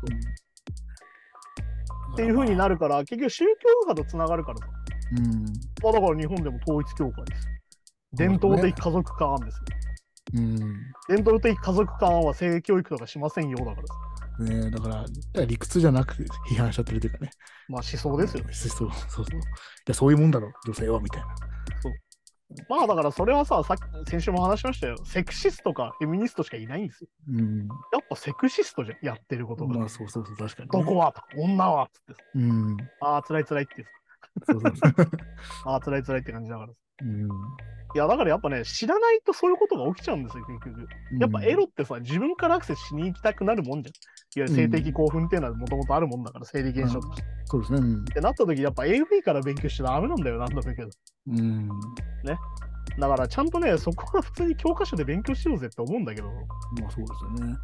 [2.16, 4.66] っていうふうになるから、結局宗教家とつながるからさ。
[5.18, 5.44] うん。
[5.84, 7.48] まあ、だから日本でも統一教会です。
[8.14, 9.64] 伝統的家族化案ですよ。
[10.34, 10.60] うん。
[11.08, 13.94] 伝統的家族化案は性教育とかしませんよだからさ。
[14.44, 17.30] ねだから、だから理屈じゃなくて批判しちゃってるというかね。
[17.68, 18.54] まあ思想ですよね。
[18.54, 19.40] そうそうそうそう。
[19.40, 19.44] い
[19.88, 21.28] や、そういうもんだろ、女性は、みたいな。
[22.70, 24.98] まあだからそれはさ、さっき先週も話しましたよ。
[25.04, 27.10] セクシストかフェミニストしかいないんですよ。
[27.30, 27.68] うん。
[27.92, 29.80] やっぱセクシストじゃん、やってることが。
[29.80, 32.20] まあ、そうそうそう、確かに、どこは女はっつってさ。
[32.36, 32.78] うん。
[33.02, 33.90] ああ、辛い辛いってさ。
[34.46, 35.10] そうそうそう。
[35.66, 36.85] ああ、辛い辛いって感じだからさ。
[37.02, 37.30] うん。
[37.96, 40.88] いや、だからやっぱね、知らないとそういうことが起きちゃうんですよ、結局。
[41.20, 44.42] やっぱエロってさ、自分からアクセスしに行きたくなるもんじゃん。
[44.42, 47.24] いわゆる性的興奮っていうのはもともとあるもんだから、生理現象として。
[47.46, 47.80] そうですね。
[47.80, 50.90] うんってなった時、やっぱ AV から勉強しちゃダメなんだよ、なんだけど。
[51.28, 51.70] うん。
[53.00, 57.56] だからちゃんとね、そこは普通に教科書で勉強しようぜって思うんだけど、まあ、そうですよね。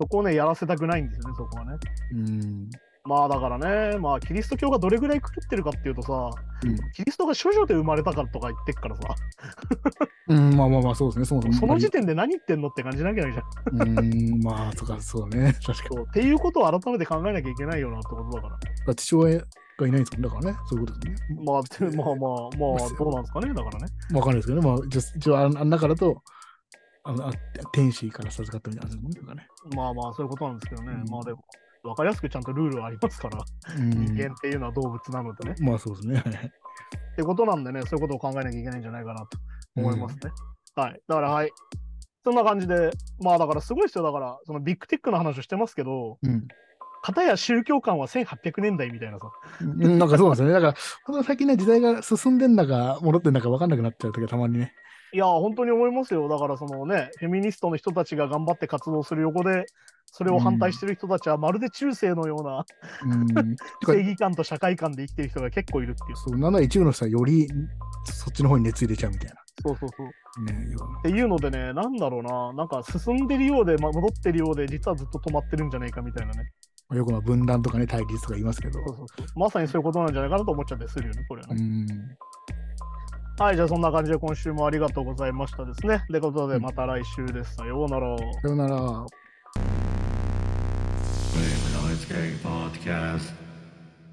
[0.00, 1.72] そこをね、やらせたくないんですよね、そこはね。
[2.12, 2.70] うん。
[3.04, 6.30] まあだからね、まあキリスト教がどれぐらい狂ってるかっていうとさ、
[6.64, 9.02] うんキリストが処女で生まれたからとか言ってっからさ、
[10.28, 11.24] うん、まあまあまあ、そうですね。
[11.24, 11.54] そもそも。
[11.54, 13.98] その時点で何言ってんのって感じなきゃいけないじゃん。
[13.98, 15.54] うん、まあ、とか、そうね。
[15.64, 18.58] 確かそうっていうことを改めて考えなきゃいけないよなってことだから。
[18.86, 18.94] に。
[18.94, 19.46] 父親がい
[19.80, 20.58] ないんですもんだからね。
[20.66, 21.38] そういうことですね。
[21.44, 23.86] まあ、てまあまあまあ、どうなんですかね、だからね。
[24.12, 24.68] わかんないですけどね。
[24.68, 26.22] まあ、一応、あん中だと、
[27.02, 27.32] あのあ
[27.72, 29.48] 天使から授かったみたいなもんですかね。
[29.74, 30.92] まあまあ、そういうことなんですけどね。
[30.92, 31.42] うんまあでも、
[31.82, 33.38] わかりやすくちゃんとルールはありますから、
[33.76, 35.54] うん人間っていうのは動物なのでね。
[35.60, 36.22] まあ、そうですね。
[37.12, 39.38] ってことなんでね、そういうことを考えなきゃいけないんじゃないかなと
[39.76, 40.32] 思いますね。
[40.74, 41.00] はい。
[41.06, 41.50] だから、はい。
[42.24, 44.04] そんな感じで、まあだからすごいですよ。
[44.04, 46.46] だから、そのビッグテックの話をしてますけど、うん。
[47.02, 49.30] 片や宗教観は1800年代みたいなさ。
[49.62, 50.52] うんなんかそうなんですよね。
[50.52, 50.74] だから、
[51.04, 54.74] ほんと最近ね、時代が進んでんだか、戻ってんだか分かんなくなっちゃう時がたまにね。
[55.12, 56.28] いや、本当に思いますよ。
[56.28, 59.64] だから、そのね、フェミニストの人たちが頑張って活動する横で、
[60.12, 62.64] それを反対してる人たちはまるで中世のような
[63.04, 63.56] うん。
[63.86, 66.16] 正義感と社会観で生きてる人が結構いるっていう。
[66.16, 67.48] そう、なんなら一部の人はより
[68.04, 69.30] そっちの方に熱入れちゃうみたい
[69.62, 70.44] そうそうそう。
[70.44, 70.52] な。
[70.52, 76.50] ねっていうのでね、なんだろうな、なんか進んでるようで、まあ、戻ってるようで、実はずっと止まってるんじゃないかみたいなね。
[76.90, 78.74] よよくまあ分断とかね、対立とか言いますけど。
[78.74, 81.62] そうそうそうまさにそういうことなんじゃないかなと思っちゃったりするよね、これはね。
[81.62, 81.86] うん。
[83.42, 86.04] はい、じゃあそんな感じで今週もありがとうございましたですね。
[86.08, 87.54] ということで、また来週です。
[87.54, 88.16] さようなら。
[88.18, 89.06] さよなら。
[91.32, 93.39] Boom Lightscape Podcast.